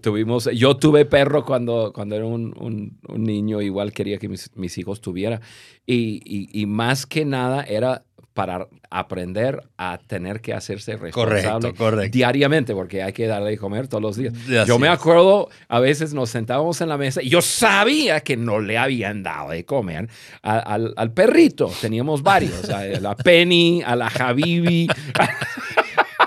tuvimos, 0.00 0.48
yo 0.54 0.76
tuve 0.76 1.04
perro 1.04 1.44
cuando, 1.44 1.92
cuando 1.94 2.16
era 2.16 2.26
un, 2.26 2.98
niño, 3.16 3.60
igual 3.62 3.92
quería 3.92 4.18
que 4.18 4.28
mis, 4.28 4.78
hijos 4.78 5.00
tuvieran. 5.00 5.40
y, 5.86 6.64
más 6.66 7.06
que 7.06 7.24
nada 7.24 7.62
era 7.62 8.04
para 8.34 8.68
aprender 8.90 9.62
a 9.76 9.98
tener 10.06 10.40
que 10.40 10.54
hacerse 10.54 10.96
responsable 10.96 12.08
diariamente, 12.10 12.74
porque 12.74 13.02
hay 13.02 13.12
que 13.12 13.26
darle 13.26 13.50
de 13.50 13.58
comer 13.58 13.88
todos 13.88 14.02
los 14.02 14.16
días. 14.16 14.32
yo 14.66 14.78
me 14.78 14.88
acuerdo, 14.88 15.48
a 15.68 15.80
veces 15.80 16.14
nos 16.14 16.30
sentábamos 16.30 16.80
en 16.80 16.88
la 16.88 16.96
mesa 16.96 17.22
y 17.22 17.28
yo 17.28 17.42
sabía 17.42 18.20
que 18.20 18.36
no 18.36 18.60
le 18.60 18.78
habían 18.78 19.22
dado 19.22 19.50
de 19.50 19.64
comer 19.64 20.08
al, 20.42 21.12
perrito. 21.12 21.72
Teníamos 21.80 22.22
varios, 22.22 22.70
a 22.70 22.84
la 22.84 23.16
Penny, 23.24 23.82
a 23.84 23.96
la 23.96 24.06
Habibi. 24.06 24.88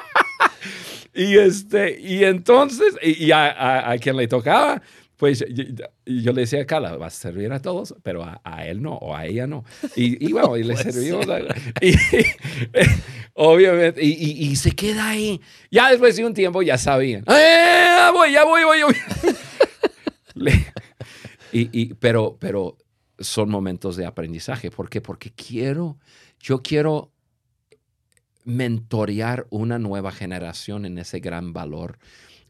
y, 1.13 1.37
este, 1.37 1.99
y 1.99 2.25
entonces, 2.25 2.95
y, 3.01 3.31
a, 3.31 3.89
a 3.91 3.97
quien 3.97 4.17
le 4.17 4.27
tocaba, 4.27 4.81
pues 5.23 5.45
yo, 6.05 6.33
le 6.33 6.41
decía 6.41 6.63
a 6.63 6.65
Carla, 6.65 6.97
vas 6.97 7.15
a 7.15 7.17
servir 7.17 7.49
a 7.53 7.61
todos, 7.61 7.95
pero 8.03 8.25
a, 8.25 8.67
él 8.67 8.81
no, 8.81 8.95
o 8.95 9.15
a 9.15 9.25
ella 9.25 9.47
no. 9.47 9.63
Y, 9.95 10.33
bueno, 10.33 10.57
y 10.57 10.63
le 10.63 10.75
servimos. 10.75 11.25
y, 11.81 11.93
obviamente, 13.31 14.03
y, 14.03 14.53
se 14.57 14.71
queda 14.71 15.11
ahí. 15.11 15.39
Ya 15.71 15.91
después 15.91 16.17
de 16.17 16.25
un 16.25 16.33
tiempo 16.33 16.61
ya 16.61 16.77
sabían. 16.77 17.23
¡Eh, 17.25 18.09
voy, 18.11 18.33
ya 18.33 18.43
voy, 18.43 18.65
voy, 18.65 18.81
voy! 18.83 18.95
y, 21.53 21.93
pero, 21.93 22.35
pero 22.37 22.77
son 23.17 23.49
momentos 23.49 23.95
de 23.95 24.05
aprendizaje. 24.05 24.71
¿Por 24.71 24.89
qué? 24.89 24.99
Porque 24.99 25.31
quiero, 25.31 25.99
yo 26.37 26.61
quiero 26.61 27.13
mentorear 28.43 29.47
una 29.51 29.79
nueva 29.79 30.11
generación 30.11 30.85
en 30.85 30.97
ese 30.97 31.21
gran 31.21 31.53
valor 31.53 31.97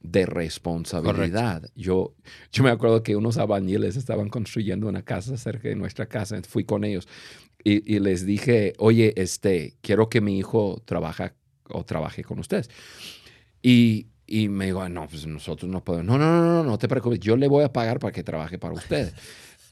de 0.04 0.26
responsabilidad. 0.26 1.64
Yo, 1.76 2.14
yo 2.52 2.64
me 2.64 2.70
acuerdo 2.70 3.02
que 3.02 3.16
unos 3.16 3.38
albañiles 3.38 3.96
estaban 3.96 4.30
construyendo 4.30 4.88
una 4.88 5.02
casa 5.02 5.38
cerca 5.38 5.70
de 5.70 5.76
nuestra 5.76 6.06
casa, 6.06 6.40
fui 6.48 6.66
con 6.66 6.84
ellos 6.84 7.08
y, 7.64 8.00
les 8.00 8.26
dije, 8.26 8.74
oye, 8.78 9.14
este, 9.16 9.78
quiero 9.82 10.10
que 10.10 10.20
mi 10.20 10.38
hijo 10.38 10.82
trabaje 10.84 11.32
o 11.70 11.86
trabaje 11.86 12.24
con 12.24 12.40
ustedes. 12.40 12.70
Y, 13.62 14.08
y 14.28 14.50
me 14.50 14.66
dijo, 14.66 14.88
no, 14.90 15.08
pues 15.08 15.26
nosotros 15.26 15.72
no 15.72 15.82
podemos. 15.82 16.06
No, 16.06 16.18
no, 16.18 16.42
no, 16.42 16.54
no, 16.56 16.64
no 16.64 16.78
te 16.78 16.90
preocupes, 16.90 17.22
yo 17.22 17.38
le 17.38 17.48
voy 17.48 17.64
a 17.64 17.72
pagar 17.72 18.00
para 18.00 18.12
que 18.12 18.24
trabaje 18.24 18.58
para 18.60 18.74
ustedes. 18.76 19.14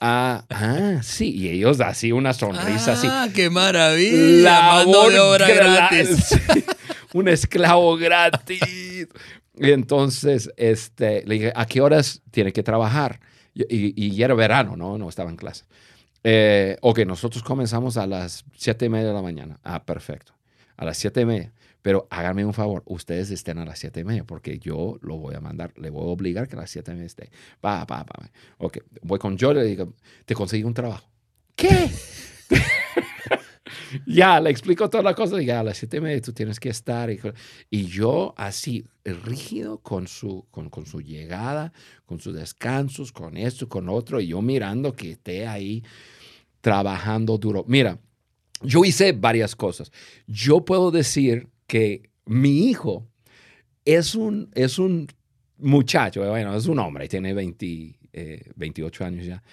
Ah, 0.04 0.46
ah, 0.50 1.00
sí, 1.04 1.30
y 1.30 1.50
ellos 1.50 1.80
así 1.80 2.12
una 2.12 2.34
sonrisa 2.34 2.94
así. 2.94 3.06
Ah, 3.08 3.30
qué 3.32 3.52
maravilla. 3.52 4.42
La 4.42 4.62
mano 4.62 5.10
de 5.12 5.20
obra 5.20 5.48
gratis. 5.48 6.40
un 7.14 7.28
esclavo 7.28 7.96
gratis. 7.98 9.08
Y 9.62 9.72
entonces 9.74 10.52
este, 10.58 11.24
le 11.24 11.36
dije, 11.36 11.54
¿a 11.56 11.68
qué 11.68 11.82
horas 11.82 12.24
tiene 12.32 12.52
que 12.52 12.64
trabajar? 12.64 13.20
Y, 13.54 13.94
y, 13.96 14.24
era 14.24 14.34
verano, 14.34 14.76
¿no? 14.76 14.98
No 14.98 15.08
estaba 15.08 15.30
en 15.30 15.36
clase. 15.36 15.66
Eh, 16.24 16.78
ok, 16.82 17.00
nosotros 17.06 17.44
comenzamos 17.44 17.96
a 17.98 18.08
las 18.08 18.44
siete 18.58 18.86
y 18.86 18.90
media 18.90 19.10
de 19.10 19.14
la 19.14 19.22
mañana. 19.22 19.60
Ah, 19.64 19.84
perfecto. 19.86 20.34
A 20.78 20.86
las 20.86 20.98
siete 20.98 21.22
y 21.22 21.26
media. 21.26 21.54
Pero 21.84 22.08
háganme 22.10 22.44
un 22.44 22.56
favor, 22.56 22.82
ustedes 22.88 23.30
estén 23.30 23.60
a 23.60 23.66
las 23.66 23.78
siete 23.78 24.00
y 24.00 24.04
media, 24.04 24.24
porque 24.24 24.58
yo 24.58 24.98
lo 25.02 25.18
voy 25.18 25.36
a 25.36 25.42
mandar, 25.42 25.74
le 25.78 25.92
voy 25.92 26.04
a 26.04 26.08
obligar 26.08 26.48
que 26.48 26.56
a 26.56 26.60
las 26.60 26.72
siete 26.72 26.92
y 26.92 26.96
media 26.96 27.06
esté. 27.06 27.30
Pa, 27.60 27.86
pa, 27.86 28.04
pa. 28.04 28.32
Ok, 28.58 28.80
voy 29.04 29.20
con 29.20 29.38
yo, 29.38 29.54
le 29.54 29.64
digo, 29.64 29.94
te 30.26 30.34
conseguí 30.34 30.64
un 30.64 30.74
trabajo. 30.74 31.08
¿Qué? 31.56 31.92
ya, 34.06 34.40
le 34.40 34.50
explico 34.50 34.90
todas 34.90 35.04
las 35.04 35.16
cosas. 35.16 35.44
Ya 35.44 35.60
a 35.60 35.64
las 35.64 35.78
siete 35.78 35.98
y 35.98 36.02
media 36.02 36.22
tú 36.22 36.34
tienes 36.34 36.60
que 36.60 36.70
estar. 36.70 37.10
Y, 37.70 37.86
yo 37.86 38.34
así, 38.38 38.86
rígido 39.04 39.80
con 39.80 40.08
su, 40.08 40.46
con, 40.52 40.70
con, 40.70 40.86
su 40.86 41.02
llegada, 41.02 41.72
con 42.06 42.20
sus 42.20 42.36
descansos, 42.36 43.12
con 43.12 43.38
esto, 43.38 43.68
con 43.68 43.90
otro. 43.90 44.20
Y 44.20 44.28
yo 44.28 44.42
mirando 44.42 44.94
que 44.94 45.12
esté 45.12 45.48
ahí 45.48 45.84
trabajando 46.62 47.38
duro. 47.38 47.66
Mira, 47.68 48.00
yo 48.62 48.86
hice 48.86 49.12
varias 49.14 49.56
cosas. 49.56 49.92
Yo 50.28 50.64
puedo 50.64 50.92
decir 50.92 51.50
que 51.68 52.10
mi 52.26 52.70
hijo 52.70 53.08
es 53.86 54.16
un, 54.16 54.50
es 54.54 54.78
un 54.78 55.08
muchacho, 55.58 56.28
bueno, 56.28 56.56
es 56.56 56.68
un 56.68 56.80
hombre, 56.80 57.08
tiene 57.08 57.34
20, 57.34 58.00
28 58.56 59.04
eh, 59.04 59.08
años 59.08 59.26
ya 59.26 59.44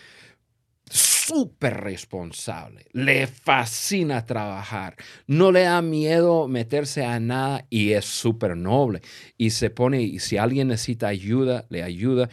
súper 1.29 1.83
responsable, 1.83 2.87
le 2.93 3.27
fascina 3.27 4.25
trabajar, 4.25 4.97
no 5.27 5.53
le 5.53 5.63
da 5.63 5.83
miedo 5.83 6.49
meterse 6.49 7.05
a 7.05 7.21
nada 7.21 7.67
y 7.69 7.93
es 7.93 8.07
súper 8.07 8.57
noble. 8.57 9.03
Y 9.37 9.51
se 9.51 9.69
pone, 9.71 10.19
si 10.21 10.39
alguien 10.39 10.69
necesita 10.69 11.09
ayuda, 11.09 11.67
le 11.69 11.83
ayuda, 11.83 12.31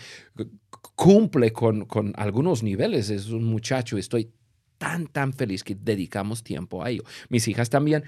cumple 0.95 1.51
con, 1.51 1.86
con 1.86 2.13
algunos 2.15 2.63
niveles, 2.63 3.10
es 3.10 3.27
un 3.27 3.43
muchacho, 3.43 3.97
estoy 3.97 4.31
tan, 4.77 5.08
tan 5.08 5.34
feliz 5.34 5.63
que 5.63 5.75
dedicamos 5.75 6.43
tiempo 6.43 6.84
a 6.84 6.89
ello. 6.89 7.03
Mis 7.29 7.47
hijas 7.47 7.69
también. 7.69 8.03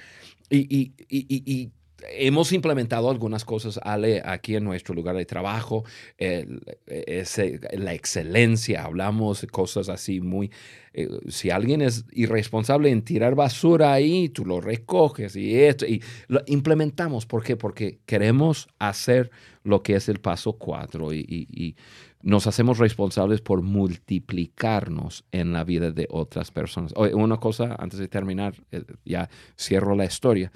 Y, 0.50 0.60
y, 0.70 0.94
y 1.10 1.72
hemos 2.12 2.52
implementado 2.52 3.10
algunas 3.10 3.46
cosas, 3.46 3.80
aquí 4.24 4.56
en 4.56 4.64
nuestro 4.64 4.94
lugar 4.94 5.16
de 5.16 5.26
trabajo, 5.26 5.84
la 6.18 7.94
excelencia, 7.94 8.84
hablamos 8.84 9.46
cosas 9.52 9.90
así 9.90 10.22
muy... 10.22 10.52
Eh, 10.94 11.08
si 11.28 11.52
alguien 11.52 11.84
es 11.84 12.06
irresponsable 12.12 12.90
en 12.90 13.04
tirar 13.04 13.36
basura 13.36 13.94
ahí, 13.94 14.30
tú 14.30 14.46
lo 14.46 14.60
recoges 14.60 15.36
y 15.36 15.56
esto, 15.56 15.86
y 15.86 16.02
implementamos. 16.48 17.28
¿Por 17.28 17.44
qué? 17.44 17.56
Porque 17.56 18.00
queremos 18.08 18.68
hacer 18.80 19.30
lo 19.68 19.84
que 19.84 19.96
es 19.96 20.10
el 20.10 20.20
paso 20.20 20.54
cuatro 20.54 21.14
y 21.14 21.76
nos 22.22 22.48
hacemos 22.48 22.78
responsables 22.78 23.42
por 23.42 23.62
multiplicarnos 23.62 25.24
en 25.32 25.54
la 25.54 25.64
vida 25.64 25.92
de 25.92 26.08
otras 26.10 26.52
personas. 26.52 26.94
una 27.14 27.38
cosa, 27.38 27.76
antes 27.80 28.00
de 28.00 28.08
terminar, 28.08 28.56
eh, 28.72 28.84
ya 29.06 29.30
cierro 29.58 29.96
la 29.96 30.06
historia, 30.06 30.52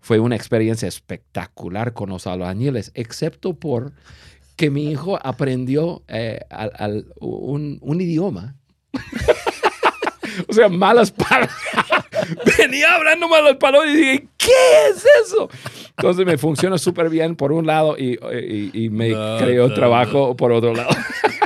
fue 0.00 0.18
una 0.18 0.36
experiencia 0.36 0.88
espectacular 0.88 1.92
con 1.92 2.10
los 2.10 2.26
albañiles, 2.26 2.90
excepto 2.94 3.54
por 3.54 3.92
que 4.56 4.70
mi 4.70 4.90
hijo 4.90 5.18
aprendió 5.22 6.02
eh, 6.08 6.40
al, 6.50 7.06
un, 7.20 7.78
un, 7.80 8.00
idioma. 8.00 8.56
o 10.48 10.52
sea, 10.52 10.68
malas 10.68 11.10
palabras. 11.10 11.56
Venía 12.58 12.94
hablando 12.94 13.28
malas 13.28 13.56
palabras 13.56 13.92
y 13.92 13.96
dije, 13.96 14.28
¿qué 14.36 14.88
es 14.90 15.06
eso? 15.24 15.48
Entonces 15.96 16.26
me 16.26 16.38
funciona 16.38 16.76
súper 16.76 17.08
bien 17.08 17.36
por 17.36 17.52
un 17.52 17.66
lado 17.66 17.96
y, 17.96 18.18
y, 18.72 18.88
me 18.90 19.14
creó 19.38 19.72
trabajo 19.72 20.36
por 20.36 20.52
otro 20.52 20.74
lado. 20.74 20.90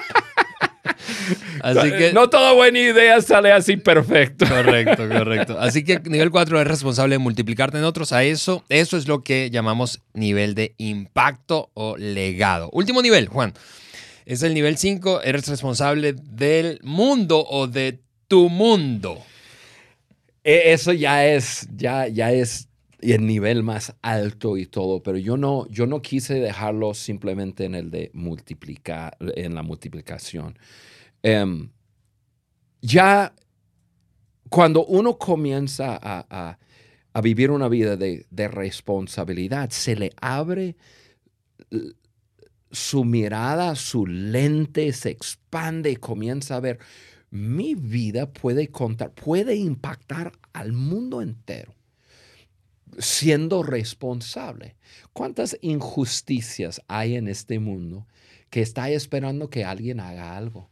Así 1.62 1.90
que, 1.90 2.12
no 2.12 2.30
toda 2.30 2.52
buena 2.52 2.78
idea 2.78 3.20
sale 3.20 3.52
así 3.52 3.76
perfecto. 3.76 4.46
Correcto, 4.48 5.08
correcto. 5.08 5.58
Así 5.58 5.84
que 5.84 6.00
nivel 6.00 6.30
4 6.30 6.60
es 6.60 6.66
responsable 6.66 7.16
de 7.16 7.18
multiplicarte 7.18 7.78
en 7.78 7.84
otros. 7.84 8.12
A 8.12 8.24
eso, 8.24 8.64
eso 8.68 8.96
es 8.96 9.08
lo 9.08 9.22
que 9.22 9.50
llamamos 9.50 10.00
nivel 10.14 10.54
de 10.54 10.74
impacto 10.78 11.70
o 11.74 11.96
legado. 11.96 12.70
Último 12.72 13.02
nivel, 13.02 13.28
Juan. 13.28 13.52
Es 14.24 14.42
el 14.42 14.54
nivel 14.54 14.78
5. 14.78 15.22
Eres 15.22 15.48
responsable 15.48 16.12
del 16.14 16.80
mundo 16.82 17.44
o 17.46 17.66
de 17.66 18.00
tu 18.28 18.48
mundo. 18.48 19.18
E, 20.44 20.72
eso 20.72 20.92
ya 20.92 21.26
es, 21.26 21.68
ya, 21.76 22.08
ya 22.08 22.32
es 22.32 22.67
el 23.00 23.26
nivel 23.26 23.62
más 23.62 23.94
alto 24.02 24.56
y 24.56 24.66
todo, 24.66 25.02
pero 25.02 25.18
yo 25.18 25.36
no, 25.36 25.66
yo 25.68 25.86
no 25.86 26.02
quise 26.02 26.34
dejarlo 26.34 26.94
simplemente 26.94 27.64
en 27.64 27.74
el 27.74 27.90
de 27.90 28.10
multiplicar, 28.12 29.16
en 29.20 29.54
la 29.54 29.62
multiplicación. 29.62 30.58
Em, 31.22 31.70
ya 32.80 33.34
cuando 34.48 34.84
uno 34.86 35.18
comienza 35.18 35.98
a, 36.00 36.58
vivir 37.20 37.50
una 37.50 37.68
vida 37.68 37.96
de, 37.96 38.48
responsabilidad, 38.48 39.70
se 39.70 39.96
le 39.96 40.12
abre 40.20 40.76
su 42.70 43.04
mirada, 43.04 43.74
su 43.74 44.06
lente 44.06 44.92
se 44.92 45.10
expande 45.10 45.90
y 45.90 45.96
comienza 45.96 46.54
a 46.54 46.60
ver, 46.60 46.78
mi 47.30 47.74
vida 47.74 48.32
puede 48.32 48.68
contar, 48.68 49.12
puede 49.14 49.56
impactar 49.56 50.30
al 50.52 50.72
mundo 50.72 51.20
entero 51.20 51.77
siendo 52.98 53.62
responsable. 53.62 54.76
¿Cuántas 55.12 55.56
injusticias 55.60 56.82
hay 56.88 57.16
en 57.16 57.28
este 57.28 57.58
mundo 57.58 58.06
que 58.50 58.60
está 58.60 58.90
esperando 58.90 59.50
que 59.50 59.64
alguien 59.64 60.00
haga 60.00 60.36
algo? 60.36 60.70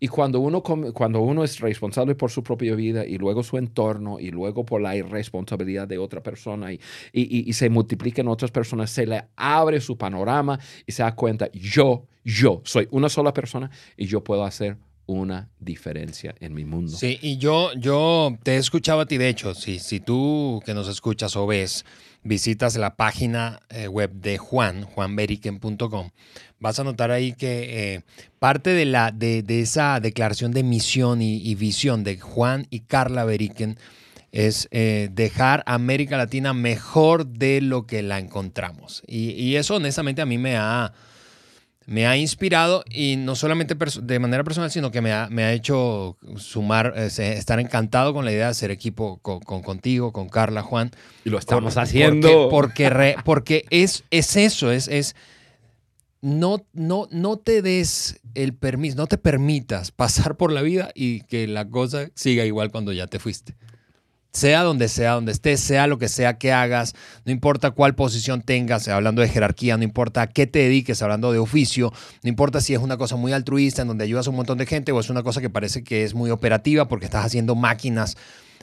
Y 0.00 0.08
cuando 0.08 0.40
uno, 0.40 0.62
cuando 0.62 1.20
uno 1.20 1.42
es 1.42 1.58
responsable 1.58 2.14
por 2.14 2.30
su 2.30 2.42
propia 2.42 2.74
vida 2.76 3.04
y 3.04 3.18
luego 3.18 3.42
su 3.42 3.58
entorno 3.58 4.20
y 4.20 4.30
luego 4.30 4.64
por 4.64 4.80
la 4.80 4.94
irresponsabilidad 4.96 5.88
de 5.88 5.98
otra 5.98 6.22
persona 6.22 6.72
y, 6.72 6.80
y, 7.12 7.52
se 7.52 7.68
multiplica 7.68 8.20
en 8.20 8.28
otras 8.28 8.52
personas, 8.52 8.90
se 8.90 9.06
le 9.06 9.24
abre 9.34 9.80
su 9.80 9.98
panorama 9.98 10.60
y 10.86 10.92
se 10.92 11.02
da 11.02 11.14
cuenta, 11.16 11.50
yo, 11.52 12.06
yo 12.24 12.60
soy 12.64 12.86
una 12.92 13.08
sola 13.08 13.32
persona 13.32 13.70
y 13.96 14.06
yo 14.06 14.22
puedo 14.22 14.44
hacer 14.44 14.76
una 15.08 15.48
diferencia 15.58 16.34
en 16.38 16.54
mi 16.54 16.64
mundo. 16.64 16.96
Sí, 16.96 17.18
y 17.22 17.38
yo, 17.38 17.72
yo 17.74 18.36
te 18.42 18.54
he 18.54 18.56
escuchado 18.58 19.00
a 19.00 19.06
ti, 19.06 19.16
de 19.16 19.28
hecho, 19.28 19.54
si, 19.54 19.78
si 19.78 20.00
tú 20.00 20.62
que 20.64 20.74
nos 20.74 20.86
escuchas 20.86 21.34
o 21.34 21.46
ves, 21.46 21.86
visitas 22.22 22.76
la 22.76 22.94
página 22.94 23.60
eh, 23.70 23.88
web 23.88 24.12
de 24.12 24.36
Juan, 24.36 24.84
juanberiken.com, 24.84 26.10
vas 26.60 26.78
a 26.78 26.84
notar 26.84 27.10
ahí 27.10 27.32
que 27.32 27.94
eh, 27.94 28.02
parte 28.38 28.70
de, 28.70 28.84
la, 28.84 29.10
de, 29.10 29.42
esa 29.48 29.98
declaración 29.98 30.52
de 30.52 30.62
misión 30.62 31.22
y, 31.22 31.54
visión 31.54 32.04
de 32.04 32.18
Juan 32.18 32.66
y 32.68 32.80
Carla 32.80 33.24
Beriken 33.24 33.78
es 34.30 34.68
eh, 34.72 35.08
dejar 35.10 35.62
América 35.64 36.18
Latina 36.18 36.52
mejor 36.52 37.26
de 37.26 37.62
lo 37.62 37.86
que 37.86 38.02
la 38.02 38.18
encontramos. 38.18 39.02
y 39.06 39.56
eso 39.56 39.76
honestamente 39.76 40.20
a 40.20 40.26
mí 40.26 40.36
me 40.36 40.58
ha 40.58 40.92
me 41.88 42.06
ha 42.06 42.18
inspirado 42.18 42.84
y 42.90 43.16
no 43.16 43.34
solamente 43.34 43.74
de 43.74 44.18
manera 44.18 44.44
personal, 44.44 44.70
sino 44.70 44.90
que 44.90 45.00
me 45.00 45.10
ha, 45.10 45.28
me 45.30 45.44
ha 45.44 45.54
hecho 45.54 46.18
sumar, 46.36 46.92
eh, 46.94 47.08
estar 47.16 47.60
encantado 47.60 48.12
con 48.12 48.26
la 48.26 48.30
idea 48.30 48.44
de 48.44 48.50
hacer 48.50 48.70
equipo 48.70 49.16
con, 49.22 49.40
contigo, 49.40 50.12
con 50.12 50.28
Carla, 50.28 50.62
Juan. 50.62 50.90
Y 51.24 51.30
lo 51.30 51.38
estamos 51.38 51.78
haciendo. 51.78 52.50
Porque, 52.50 53.16
porque, 53.24 53.64
es, 53.70 54.04
es 54.10 54.36
eso, 54.36 54.70
es, 54.70 54.88
es 54.88 55.16
no, 56.20 56.66
no, 56.74 57.08
no 57.10 57.38
te 57.38 57.62
des 57.62 58.20
el 58.34 58.52
permiso, 58.52 58.98
no 58.98 59.06
te 59.06 59.16
permitas 59.16 59.90
pasar 59.90 60.36
por 60.36 60.52
la 60.52 60.60
vida 60.60 60.90
y 60.94 61.22
que 61.22 61.46
la 61.46 61.70
cosa 61.70 62.10
siga 62.14 62.44
igual 62.44 62.70
cuando 62.70 62.92
ya 62.92 63.06
te 63.06 63.18
fuiste 63.18 63.56
sea 64.32 64.62
donde 64.62 64.88
sea, 64.88 65.12
donde 65.12 65.32
estés, 65.32 65.60
sea 65.60 65.86
lo 65.86 65.98
que 65.98 66.08
sea 66.08 66.38
que 66.38 66.52
hagas, 66.52 66.94
no 67.24 67.32
importa 67.32 67.70
cuál 67.70 67.94
posición 67.94 68.42
tengas, 68.42 68.86
hablando 68.88 69.22
de 69.22 69.28
jerarquía, 69.28 69.76
no 69.76 69.84
importa 69.84 70.22
a 70.22 70.26
qué 70.26 70.46
te 70.46 70.60
dediques, 70.60 71.02
hablando 71.02 71.32
de 71.32 71.38
oficio, 71.38 71.92
no 72.22 72.28
importa 72.28 72.60
si 72.60 72.74
es 72.74 72.80
una 72.80 72.96
cosa 72.96 73.16
muy 73.16 73.32
altruista 73.32 73.82
en 73.82 73.88
donde 73.88 74.04
ayudas 74.04 74.26
a 74.26 74.30
un 74.30 74.36
montón 74.36 74.58
de 74.58 74.66
gente 74.66 74.92
o 74.92 75.00
es 75.00 75.10
una 75.10 75.22
cosa 75.22 75.40
que 75.40 75.50
parece 75.50 75.82
que 75.82 76.04
es 76.04 76.14
muy 76.14 76.30
operativa 76.30 76.88
porque 76.88 77.06
estás 77.06 77.24
haciendo 77.24 77.54
máquinas. 77.54 78.16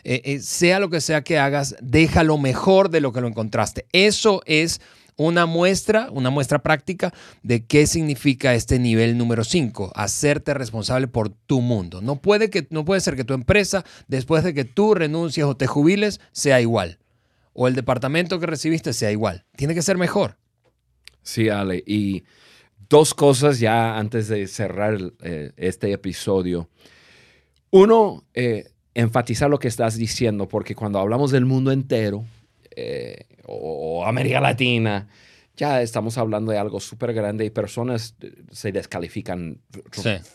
Eh, 0.07 0.21
eh, 0.23 0.39
sea 0.39 0.79
lo 0.79 0.91
que 0.91 1.01
sea 1.01 1.23
que 1.23 1.39
hagas, 1.39 1.75
déjalo 1.81 2.37
mejor 2.37 2.91
de 2.91 3.01
lo 3.01 3.11
que 3.11 3.21
lo 3.21 3.27
encontraste. 3.27 3.87
Eso 3.91 4.43
es 4.45 4.79
una 5.17 5.45
muestra, 5.45 6.09
una 6.11 6.29
muestra 6.29 6.59
práctica 6.59 7.13
de 7.43 7.65
qué 7.65 7.87
significa 7.87 8.53
este 8.53 8.79
nivel 8.79 9.17
número 9.17 9.43
5, 9.43 9.91
hacerte 9.95 10.53
responsable 10.53 11.07
por 11.07 11.29
tu 11.29 11.61
mundo. 11.61 12.01
No 12.01 12.17
puede, 12.17 12.49
que, 12.49 12.67
no 12.69 12.85
puede 12.85 13.01
ser 13.01 13.15
que 13.15 13.23
tu 13.23 13.33
empresa, 13.33 13.85
después 14.07 14.43
de 14.43 14.53
que 14.53 14.65
tú 14.65 14.93
renuncies 14.93 15.45
o 15.45 15.55
te 15.55 15.67
jubiles, 15.67 16.19
sea 16.31 16.61
igual. 16.61 16.99
O 17.53 17.67
el 17.67 17.75
departamento 17.75 18.39
que 18.39 18.47
recibiste 18.47 18.91
sea 18.91 19.11
igual. 19.11 19.45
Tiene 19.55 19.73
que 19.73 19.81
ser 19.81 19.97
mejor. 19.97 20.37
Sí, 21.21 21.49
Ale. 21.49 21.83
Y 21.87 22.25
dos 22.89 23.13
cosas 23.13 23.59
ya 23.59 23.97
antes 23.97 24.27
de 24.27 24.47
cerrar 24.47 24.99
eh, 25.21 25.53
este 25.55 25.91
episodio. 25.93 26.69
Uno, 27.71 28.25
eh, 28.33 28.71
enfatizar 28.93 29.49
lo 29.49 29.59
que 29.59 29.67
estás 29.67 29.97
diciendo, 29.97 30.47
porque 30.47 30.75
cuando 30.75 30.99
hablamos 30.99 31.31
del 31.31 31.45
mundo 31.45 31.71
entero, 31.71 32.25
eh, 32.75 33.25
o 33.45 34.05
América 34.05 34.39
Latina, 34.39 35.07
ya 35.55 35.81
estamos 35.81 36.17
hablando 36.17 36.51
de 36.51 36.57
algo 36.57 36.79
súper 36.79 37.13
grande 37.13 37.45
y 37.45 37.49
personas 37.49 38.15
eh, 38.21 38.33
se 38.51 38.71
descalifican 38.71 39.61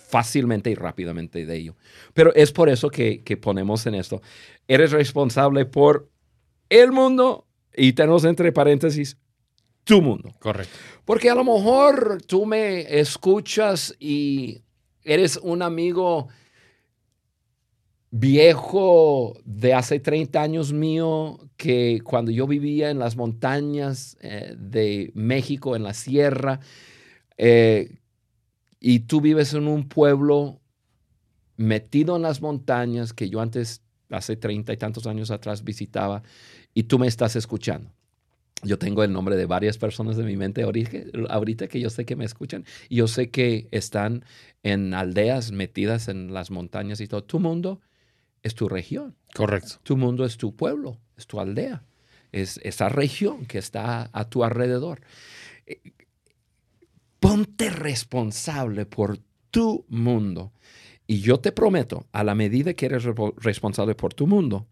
fácilmente 0.08 0.70
y 0.70 0.74
rápidamente 0.74 1.44
de 1.44 1.56
ello. 1.56 1.76
Pero 2.14 2.34
es 2.34 2.52
por 2.52 2.68
eso 2.68 2.90
que, 2.90 3.22
que, 3.22 3.36
ponemos 3.36 3.86
en 3.86 3.94
esto, 3.94 4.22
eres 4.66 4.92
responsable 4.92 5.66
por 5.66 6.10
el 6.68 6.92
mundo 6.92 7.46
y 7.76 7.92
tenemos 7.92 8.24
entre 8.24 8.52
paréntesis 8.52 9.18
tu 9.84 10.00
mundo. 10.00 10.32
Correcto. 10.38 10.76
Porque 11.04 11.30
a 11.30 11.34
lo 11.34 11.44
mejor 11.44 12.22
tú 12.22 12.46
me 12.46 12.98
escuchas 13.00 13.94
y 13.98 14.62
eres 15.02 15.38
un 15.42 15.62
amigo 15.62 16.28
viejo 18.10 19.38
de 19.44 19.74
hace 19.74 20.00
30 20.00 20.42
años 20.42 20.72
mío 20.72 21.38
que 21.56 22.00
cuando 22.02 22.30
yo 22.30 22.46
vivía 22.46 22.90
en 22.90 22.98
las 22.98 23.16
montañas 23.16 24.16
eh, 24.20 24.56
de 24.58 25.12
México, 25.14 25.76
en 25.76 25.84
la 25.84 25.94
sierra, 25.94 26.60
eh, 27.38 27.98
y 28.80 29.00
tú 29.00 29.20
vives 29.20 29.54
en 29.54 29.68
un 29.68 29.88
pueblo 29.88 30.60
metido 31.56 32.16
en 32.16 32.22
las 32.22 32.40
montañas 32.40 33.12
que 33.12 33.28
yo 33.28 33.40
antes, 33.40 33.82
hace 34.08 34.36
30 34.36 34.72
y 34.72 34.76
tantos 34.76 35.06
años 35.06 35.30
atrás, 35.30 35.62
visitaba, 35.62 36.22
y 36.74 36.84
tú 36.84 36.98
me 36.98 37.06
estás 37.06 37.36
escuchando. 37.36 37.92
Yo 38.62 38.78
tengo 38.78 39.04
el 39.04 39.12
nombre 39.12 39.36
de 39.36 39.46
varias 39.46 39.78
personas 39.78 40.16
de 40.16 40.24
mi 40.24 40.36
mente 40.36 40.62
ahorita 40.62 41.68
que 41.68 41.80
yo 41.80 41.88
sé 41.88 42.04
que 42.04 42.14
me 42.14 42.26
escuchan 42.26 42.66
y 42.90 42.96
yo 42.96 43.08
sé 43.08 43.30
que 43.30 43.68
están 43.70 44.24
en 44.62 44.92
aldeas 44.92 45.50
metidas 45.50 46.08
en 46.08 46.34
las 46.34 46.50
montañas 46.50 47.00
y 47.00 47.06
todo. 47.06 47.24
Tu 47.24 47.40
mundo 47.40 47.80
es 48.42 48.54
tu 48.54 48.68
región. 48.68 49.16
Correcto. 49.34 49.76
Tu 49.82 49.96
mundo 49.96 50.24
es 50.24 50.36
tu 50.36 50.54
pueblo, 50.56 50.98
es 51.16 51.26
tu 51.26 51.40
aldea, 51.40 51.84
es 52.32 52.58
esa 52.62 52.88
región 52.88 53.46
que 53.46 53.58
está 53.58 54.10
a 54.12 54.28
tu 54.28 54.44
alrededor. 54.44 55.00
Eh, 55.66 55.80
ponte 57.18 57.70
responsable 57.70 58.86
por 58.86 59.18
tu 59.50 59.84
mundo. 59.88 60.52
Y 61.06 61.20
yo 61.20 61.40
te 61.40 61.52
prometo, 61.52 62.06
a 62.12 62.22
la 62.22 62.34
medida 62.34 62.74
que 62.74 62.86
eres 62.86 63.04
responsable 63.36 63.94
por 63.94 64.14
tu 64.14 64.26
mundo, 64.26 64.68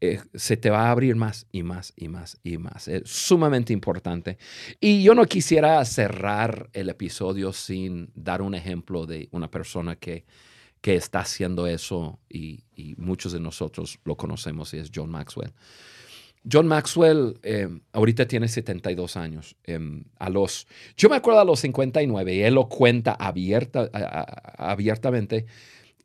eh, 0.00 0.20
se 0.34 0.56
te 0.56 0.68
va 0.68 0.88
a 0.88 0.90
abrir 0.90 1.16
más 1.16 1.46
y 1.52 1.62
más 1.62 1.92
y 1.96 2.08
más 2.08 2.38
y 2.42 2.58
más. 2.58 2.88
Es 2.88 3.08
sumamente 3.08 3.72
importante. 3.72 4.36
Y 4.80 5.02
yo 5.02 5.14
no 5.14 5.24
quisiera 5.26 5.82
cerrar 5.84 6.68
el 6.72 6.88
episodio 6.88 7.52
sin 7.52 8.10
dar 8.14 8.42
un 8.42 8.54
ejemplo 8.54 9.06
de 9.06 9.28
una 9.32 9.50
persona 9.50 9.96
que 9.96 10.24
que 10.86 10.94
está 10.94 11.18
haciendo 11.18 11.66
eso 11.66 12.20
y, 12.28 12.62
muchos 12.96 13.32
de 13.32 13.40
nosotros 13.40 13.98
lo 14.04 14.16
conocemos 14.16 14.72
y 14.72 14.78
es 14.78 14.92
John 14.94 15.10
Maxwell. 15.10 15.52
John 16.48 16.68
Maxwell 16.68 17.40
eh, 17.42 17.68
ahorita 17.90 18.28
tiene 18.28 18.46
72 18.46 19.16
años. 19.16 19.56
Em, 19.64 20.04
a 20.20 20.30
los, 20.30 20.68
yo 20.96 21.08
me 21.08 21.16
acuerdo 21.16 21.40
a 21.40 21.44
los 21.44 21.58
59 21.58 22.34
y 22.36 22.42
él 22.42 22.54
lo 22.54 22.68
cuenta 22.68 23.14
abierta, 23.14 23.90
abiertamente 24.58 25.46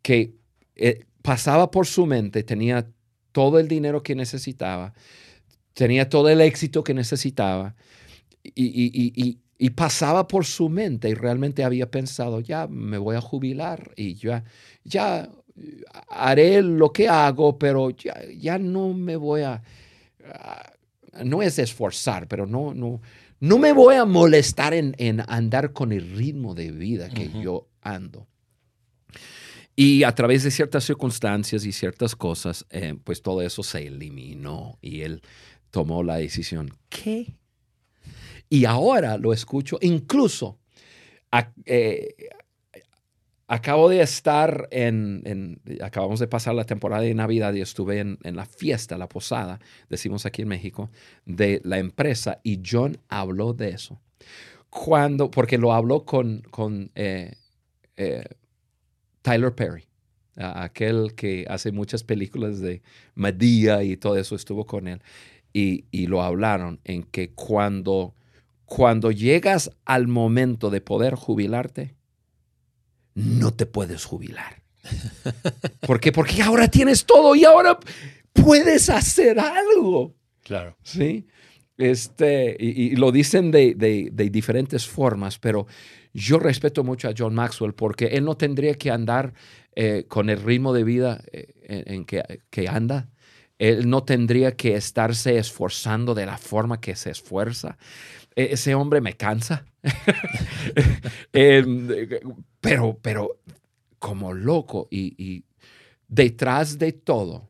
que 0.02 0.34
eh, 0.76 1.06
pasaba 1.22 1.70
por 1.70 1.86
su 1.86 2.08
mente, 2.08 2.42
tenía 2.42 2.88
todo 3.34 3.60
el 3.60 3.68
dinero 3.68 4.02
que 4.02 4.16
necesitaba, 4.16 4.96
tenía 5.76 6.10
todo 6.10 6.28
el 6.28 6.42
éxito 6.42 6.84
que 6.84 6.96
necesitaba 6.96 7.76
y, 8.44 8.64
y 9.14 9.38
pasaba 9.70 10.28
por 10.28 10.46
su 10.46 10.70
mente 10.70 11.08
y 11.08 11.14
realmente 11.14 11.64
había 11.64 11.90
pensado, 11.90 12.40
ya 12.40 12.68
me 12.68 12.98
voy 12.98 13.16
a 13.16 13.22
jubilar 13.22 13.92
y 13.96 14.16
ya, 14.16 14.44
ya 14.84 15.30
haré 16.10 16.62
lo 16.62 16.92
que 16.92 17.08
hago, 17.08 17.58
pero 17.58 17.92
ya, 17.92 18.16
ya 18.36 18.58
no 18.58 18.94
me 18.94 19.16
voy 19.16 19.42
a, 19.44 19.62
no 21.24 21.42
es 21.42 21.60
esforzar, 21.60 22.28
pero 22.28 22.46
no, 22.46 22.74
no, 22.74 23.02
no 23.40 23.58
me 23.58 23.74
voy 23.74 23.96
a 23.96 24.06
molestar 24.06 24.74
en, 24.74 24.96
andar 25.28 25.74
con 25.74 25.92
el 25.92 26.12
ritmo 26.16 26.56
de 26.56 26.72
vida 26.72 27.10
que 27.10 27.30
yo 27.42 27.68
ando. 27.82 28.28
Y 29.76 30.04
a 30.04 30.14
través 30.14 30.44
de 30.44 30.52
ciertas 30.52 30.84
circunstancias 30.84 31.66
y 31.66 31.72
ciertas 31.72 32.16
cosas, 32.16 32.66
eh, 32.70 32.96
pues 33.04 33.22
todo 33.22 33.42
eso 33.42 33.64
se 33.64 33.88
eliminó 33.88 34.78
y 34.82 35.02
él 35.02 35.22
tomó 35.72 36.04
la 36.04 36.18
decisión. 36.18 36.72
¿Qué 36.90 37.34
y 38.52 38.66
ahora 38.66 39.18
lo 39.18 39.32
escucho, 39.32 39.78
incluso 39.80 40.60
eh, 41.66 42.14
acabo 43.48 43.88
de 43.88 44.02
estar 44.02 44.68
en, 44.72 45.62
acabamos 45.82 46.20
de 46.20 46.28
pasar 46.28 46.56
la 46.56 46.66
temporada 46.66 47.04
de 47.04 47.14
Navidad 47.14 47.54
y 47.54 47.62
estuve 47.62 48.00
en, 48.00 48.18
la 48.24 48.46
fiesta, 48.46 48.98
la 48.98 49.08
posada, 49.08 49.62
decimos 49.90 50.26
aquí 50.26 50.42
en 50.42 50.50
México, 50.50 50.92
de 51.26 51.62
la 51.64 51.80
empresa 51.80 52.42
y 52.44 52.62
John 52.70 52.98
habló 53.08 53.54
de 53.54 53.70
eso. 53.70 54.02
Cuando, 54.70 55.32
porque 55.32 55.58
lo 55.58 55.72
habló 55.72 56.04
con, 56.04 56.42
con 56.52 56.92
eh, 56.96 57.36
eh, 57.96 58.26
Tyler 59.22 59.56
Perry, 59.56 59.86
aquel 60.36 61.16
que 61.16 61.46
hace 61.48 61.72
muchas 61.72 62.04
películas 62.04 62.60
de 62.60 62.82
Medea 63.16 63.82
y 63.82 63.96
todo 63.96 64.18
eso, 64.18 64.36
estuvo 64.36 64.66
con 64.66 64.90
él. 64.90 65.02
Y, 65.54 65.86
y 65.90 66.08
lo 66.08 66.22
hablaron 66.22 66.82
en 66.84 67.04
que 67.04 67.32
cuando 67.32 68.14
cuando 68.72 69.12
llegas 69.12 69.70
al 69.84 70.08
momento 70.08 70.70
de 70.70 70.80
poder 70.80 71.16
jubilarte, 71.16 71.94
no 73.16 73.52
te 73.54 73.66
puedes 73.66 74.06
jubilar. 74.06 74.64
¿Por 75.86 76.00
qué? 76.00 76.14
Porque 76.14 76.42
ahora 76.42 76.70
tienes 76.70 77.06
todo 77.06 77.36
y 77.36 77.44
ahora 77.44 77.78
puedes 78.32 78.90
hacer 78.90 79.38
algo. 79.42 80.16
Claro. 80.42 80.78
Sí. 80.84 81.28
Este, 81.78 82.56
y, 82.58 82.96
lo 82.96 83.12
dicen 83.12 83.52
de, 83.52 83.76
diferentes 84.32 84.88
formas, 84.88 85.38
pero 85.38 85.68
yo 86.14 86.40
respeto 86.40 86.86
mucho 86.86 87.10
a 87.10 87.14
John 87.16 87.36
Maxwell 87.36 87.74
porque 87.74 88.06
él 88.06 88.24
no 88.24 88.38
tendría 88.38 88.76
que 88.76 88.90
andar 88.90 89.34
eh, 89.76 90.06
con 90.08 90.30
el 90.30 90.42
ritmo 90.42 90.72
de 90.72 90.86
vida 90.86 91.22
eh, 91.34 91.54
en, 91.88 92.06
que, 92.06 92.24
que, 92.50 92.70
anda. 92.70 93.10
Él 93.60 93.90
no 93.90 94.06
tendría 94.06 94.56
que 94.56 94.76
estarse 94.76 95.38
esforzando 95.38 96.16
de 96.16 96.26
la 96.26 96.38
forma 96.38 96.80
que 96.80 96.96
se 96.96 97.12
esfuerza. 97.12 97.78
E-, 98.36 98.54
ese 98.54 98.76
hombre 98.76 99.02
me 99.02 99.14
cansa. 99.14 99.66
Em, 101.34 101.88
pero, 102.60 102.98
pero 103.02 103.40
como 104.00 104.34
loco 104.34 104.88
y, 104.92 105.44
detrás 106.08 106.78
de 106.78 106.92
todo, 106.92 107.50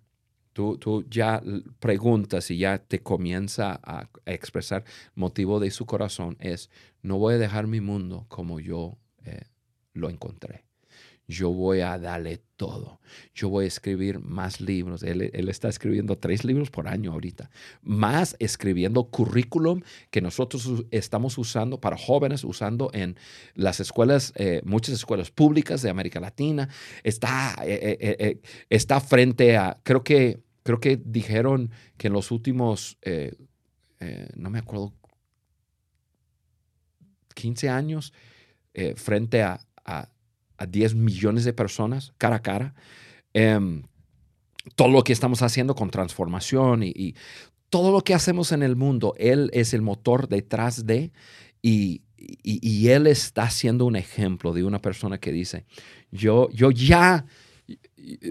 tú, 0.53 0.77
tú, 0.77 1.05
ya 1.09 1.41
preguntas 1.79 2.51
y 2.51 2.57
ya 2.57 2.77
te 2.77 3.01
comienza 3.01 3.79
a 3.83 4.07
expresar 4.25 4.83
motivo 5.15 5.59
de 5.59 5.71
su 5.71 5.85
corazón 5.85 6.37
es, 6.39 6.69
no 7.01 7.17
voy 7.17 7.33
a 7.35 7.37
dejar 7.37 7.67
mi 7.67 7.81
mundo 7.81 8.25
como 8.29 8.59
yo 8.59 8.97
eh, 9.25 9.41
lo 9.93 10.09
encontré 10.09 10.70
yo 11.31 11.49
voy 11.49 11.79
a 11.79 11.97
darle 11.97 12.41
todo. 12.57 12.99
Yo 13.33 13.47
voy 13.47 13.63
a 13.63 13.67
escribir 13.67 14.19
más 14.19 14.59
libros. 14.59 15.01
Él, 15.01 15.21
está 15.49 15.69
escribiendo 15.69 16.17
tres 16.17 16.43
libros 16.43 16.69
por 16.69 16.89
año 16.89 17.13
ahorita. 17.13 17.49
Más 17.81 18.35
escribiendo 18.39 19.05
currículum 19.05 19.81
que 20.09 20.21
nosotros 20.21 20.83
estamos 20.91 21.37
usando 21.37 21.79
para 21.79 21.97
jóvenes, 21.97 22.43
usando 22.43 22.91
en 22.93 23.17
las 23.55 23.79
escuelas, 23.79 24.33
eh, 24.35 24.61
muchas 24.65 24.95
escuelas 24.95 25.31
públicas 25.31 25.81
de 25.81 25.89
América 25.89 26.19
Latina. 26.19 26.67
Está, 27.01 27.55
eh, 27.63 27.97
eh, 27.99 28.41
está 28.69 28.99
frente 28.99 29.55
a, 29.55 29.79
creo 29.83 30.03
que, 30.03 30.43
creo 30.63 30.81
que 30.81 31.01
dijeron 31.03 31.71
que 31.97 32.07
en 32.07 32.13
los 32.13 32.29
últimos, 32.29 32.97
no 34.35 34.49
me 34.49 34.59
acuerdo, 34.59 34.93
15 37.35 37.69
años, 37.69 38.13
frente 38.95 39.41
a 39.43 39.65
10 40.65 40.95
millones 40.95 41.45
de 41.45 41.53
personas 41.53 42.13
cara 42.17 42.37
a 42.37 42.41
cara. 42.41 42.73
Em, 43.33 43.83
todo 44.75 44.89
lo 44.89 45.03
que 45.03 45.13
estamos 45.13 45.41
haciendo 45.41 45.75
con 45.75 45.89
transformación 45.89 46.83
y, 46.83 47.15
todo 47.69 47.93
lo 47.93 48.01
que 48.01 48.13
hacemos 48.13 48.51
en 48.51 48.63
el 48.63 48.75
mundo, 48.75 49.13
Él 49.17 49.49
es 49.53 49.73
el 49.73 49.81
motor 49.81 50.27
detrás 50.27 50.85
de 50.85 51.13
y, 51.61 52.01
y, 52.17 52.89
Él 52.89 53.07
está 53.07 53.49
siendo 53.49 53.85
un 53.85 53.95
ejemplo 53.95 54.51
de 54.51 54.65
una 54.65 54.81
persona 54.81 55.19
que 55.19 55.31
dice, 55.31 55.63
yo, 56.11 56.49
yo 56.49 56.71
ya 56.71 57.25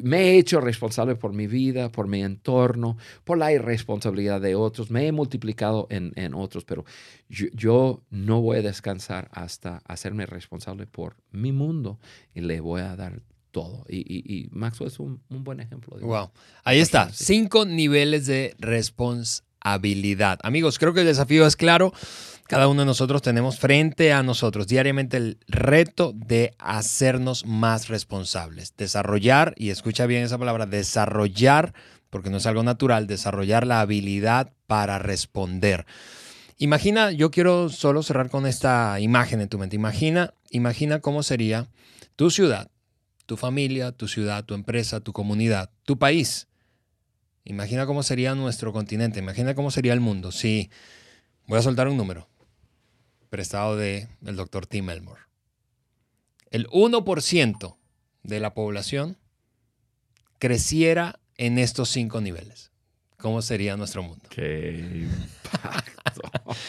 me 0.02 0.18
he 0.18 0.38
hecho 0.38 0.60
responsable 0.60 1.16
por 1.16 1.32
mi 1.32 1.46
vida, 1.46 1.90
por 1.90 2.06
mi 2.06 2.22
entorno, 2.22 2.96
por 3.24 3.38
la 3.38 3.52
irresponsabilidad 3.52 4.40
de 4.40 4.54
otros, 4.54 4.90
me 4.90 5.06
he 5.06 5.12
multiplicado 5.12 5.86
en, 5.90 6.34
otros, 6.34 6.64
pero 6.64 6.84
yo, 7.28 8.02
no 8.10 8.40
voy 8.40 8.58
a 8.58 8.62
descansar 8.62 9.28
hasta 9.32 9.82
hacerme 9.86 10.26
responsable 10.26 10.86
por 10.86 11.16
mi 11.30 11.52
mundo 11.52 11.98
y 12.34 12.40
le 12.40 12.60
voy 12.60 12.82
a 12.82 12.96
dar 12.96 13.22
todo. 13.50 13.84
Y, 13.88 13.98
y, 13.98 14.48
Maxwell 14.52 14.88
es 14.88 14.98
un, 15.00 15.20
buen 15.28 15.60
ejemplo. 15.60 15.98
wow. 16.00 16.30
Ahí 16.64 16.78
está, 16.80 17.10
cinco 17.12 17.64
niveles 17.64 18.26
de 18.26 18.54
responsabilidad. 18.58 20.38
Amigos, 20.42 20.78
creo 20.78 20.94
que 20.94 21.00
el 21.00 21.06
desafío 21.06 21.46
es 21.46 21.56
claro. 21.56 21.92
Cada 22.50 22.66
uno 22.66 22.82
de 22.82 22.86
nosotros 22.86 23.22
tenemos 23.22 23.60
frente 23.60 24.12
a 24.12 24.24
nosotros 24.24 24.66
diariamente 24.66 25.16
el 25.18 25.38
reto 25.46 26.12
de 26.12 26.52
hacernos 26.58 27.46
más 27.46 27.86
responsables, 27.86 28.74
desarrollar, 28.76 29.54
y 29.56 29.70
escucha 29.70 30.04
bien 30.06 30.24
esa 30.24 30.36
palabra, 30.36 30.66
desarrollar, 30.66 31.74
porque 32.10 32.28
no 32.28 32.38
es 32.38 32.46
algo 32.46 32.64
natural, 32.64 33.06
desarrollar 33.06 33.68
la 33.68 33.80
habilidad 33.80 34.52
para 34.66 34.98
responder. 34.98 35.86
Imagina, 36.58 37.12
yo 37.12 37.30
quiero 37.30 37.68
solo 37.68 38.02
cerrar 38.02 38.30
con 38.30 38.46
esta 38.46 38.98
imagen 38.98 39.40
en 39.40 39.48
tu 39.48 39.56
mente. 39.56 39.76
Imagina, 39.76 40.34
imagina 40.50 40.98
cómo 40.98 41.22
sería 41.22 41.68
tu 42.16 42.32
ciudad, 42.32 42.68
tu 43.26 43.36
familia, 43.36 43.92
tu 43.92 44.08
ciudad, 44.08 44.44
tu 44.44 44.54
empresa, 44.54 44.98
tu 44.98 45.12
comunidad, 45.12 45.70
tu 45.84 46.00
país. 46.00 46.48
Imagina 47.44 47.86
cómo 47.86 48.02
sería 48.02 48.34
nuestro 48.34 48.72
continente, 48.72 49.20
imagina 49.20 49.54
cómo 49.54 49.70
sería 49.70 49.92
el 49.92 50.00
mundo. 50.00 50.32
Si 50.32 50.68
voy 51.46 51.60
a 51.60 51.62
soltar 51.62 51.86
un 51.86 51.96
número 51.96 52.29
prestado 53.30 53.76
del 53.76 54.08
el 54.26 54.36
doctor 54.36 54.66
Tim 54.66 54.90
Elmore. 54.90 55.22
El 56.50 56.66
1% 56.68 57.76
de 58.24 58.40
la 58.40 58.52
población 58.54 59.16
creciera 60.38 61.20
en 61.36 61.58
estos 61.58 61.88
cinco 61.88 62.20
niveles. 62.20 62.72
¿Cómo 63.18 63.40
sería 63.40 63.76
nuestro 63.76 64.02
mundo? 64.02 64.24
Qué 64.28 65.08
impacto. 65.08 66.22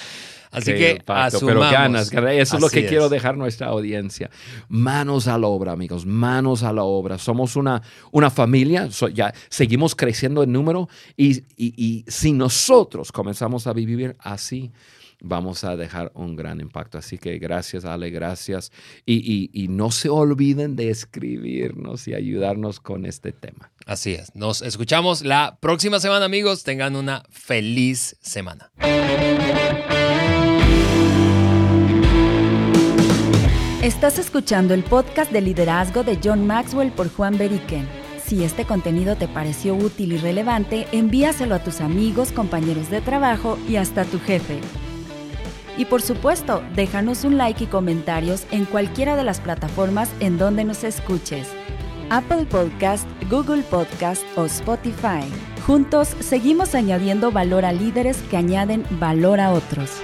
Así 0.52 0.74
que 0.74 1.02
asumamos. 1.08 1.44
Pero 1.46 1.60
ganas, 1.72 2.12
eso 2.12 2.56
es 2.58 2.62
lo 2.62 2.70
que 2.70 2.86
quiero 2.86 3.08
dejar 3.08 3.38
nuestra 3.38 3.68
audiencia. 3.68 4.30
Manos 4.68 5.30
a 5.30 5.38
la 5.38 5.48
obra, 5.48 5.72
amigos, 5.72 6.06
manos 6.06 6.64
a 6.64 6.74
la 6.74 6.84
obra. 6.84 7.18
Somos 7.18 7.56
una, 7.56 7.82
una 8.12 8.30
familia, 8.30 8.90
ya 9.14 9.34
seguimos 9.48 9.96
creciendo 9.96 10.44
en 10.44 10.52
número 10.52 10.90
y, 11.16 11.38
y, 11.56 11.74
y 11.78 12.06
si 12.08 12.34
nosotros 12.34 13.14
comenzamos 13.14 13.66
a 13.66 13.72
vivir 13.72 14.18
así, 14.20 14.74
vamos 15.22 15.64
a 15.64 15.78
dejar 15.78 16.12
un 16.16 16.36
gran 16.36 16.60
impacto. 16.60 16.98
Así 16.98 17.18
que 17.18 17.38
gracias, 17.38 17.86
Ale, 17.86 18.10
gracias. 18.10 18.72
Y, 19.06 19.68
no 19.70 19.92
se 19.92 20.10
olviden 20.10 20.76
de 20.76 20.90
escribirnos 20.90 22.08
y 22.08 22.14
ayudarnos 22.14 22.80
con 22.80 23.06
este 23.06 23.32
tema. 23.32 23.72
Así 23.86 24.14
es. 24.14 24.36
Nos 24.36 24.62
escuchamos 24.62 25.24
la 25.24 25.58
próxima 25.62 26.00
semana, 26.00 26.26
amigos. 26.26 26.64
Tengan 26.64 26.96
una 26.96 27.24
feliz 27.30 28.18
semana. 28.22 28.72
Estás 33.82 34.20
escuchando 34.20 34.74
el 34.74 34.84
podcast 34.84 35.32
de 35.32 35.42
liderazgo 35.42 36.04
de 36.04 36.20
John 36.24 36.46
Maxwell 36.46 36.92
por 36.92 37.10
Juan 37.10 37.38
Beriken. 37.38 37.88
Si 38.24 38.44
este 38.44 38.66
contenido 38.66 39.16
te 39.16 39.28
pareció 39.28 39.76
útil 39.76 40.14
y 40.14 40.18
relevante, 40.18 40.88
envíaselo 40.92 41.56
a 41.56 41.64
tus 41.64 41.82
amigos, 41.82 42.32
compañeros 42.32 42.90
de 42.90 43.02
trabajo 43.02 43.58
y 43.68 43.78
hasta 43.78 44.06
tu 44.06 44.20
jefe. 44.20 44.60
Y 45.78 45.86
por 45.86 46.02
supuesto, 46.02 46.62
déjanos 46.76 47.24
un 47.24 47.38
like 47.38 47.64
y 47.64 47.68
comentarios 47.68 48.46
en 48.52 48.66
cualquiera 48.66 49.16
de 49.16 49.24
las 49.24 49.40
plataformas 49.40 50.10
en 50.20 50.38
donde 50.38 50.64
nos 50.64 50.84
escuches. 50.84 51.48
Apple 52.10 52.46
Podcast, 52.46 53.08
Google 53.30 53.64
Podcast 53.64 54.24
o 54.36 54.46
Spotify. 54.46 55.24
Juntos 55.66 56.10
seguimos 56.20 56.76
añadiendo 56.76 57.32
valor 57.32 57.64
a 57.64 57.72
líderes 57.72 58.18
que 58.30 58.38
añaden 58.38 58.86
valor 59.00 59.40
a 59.40 59.52
otros. 59.54 60.02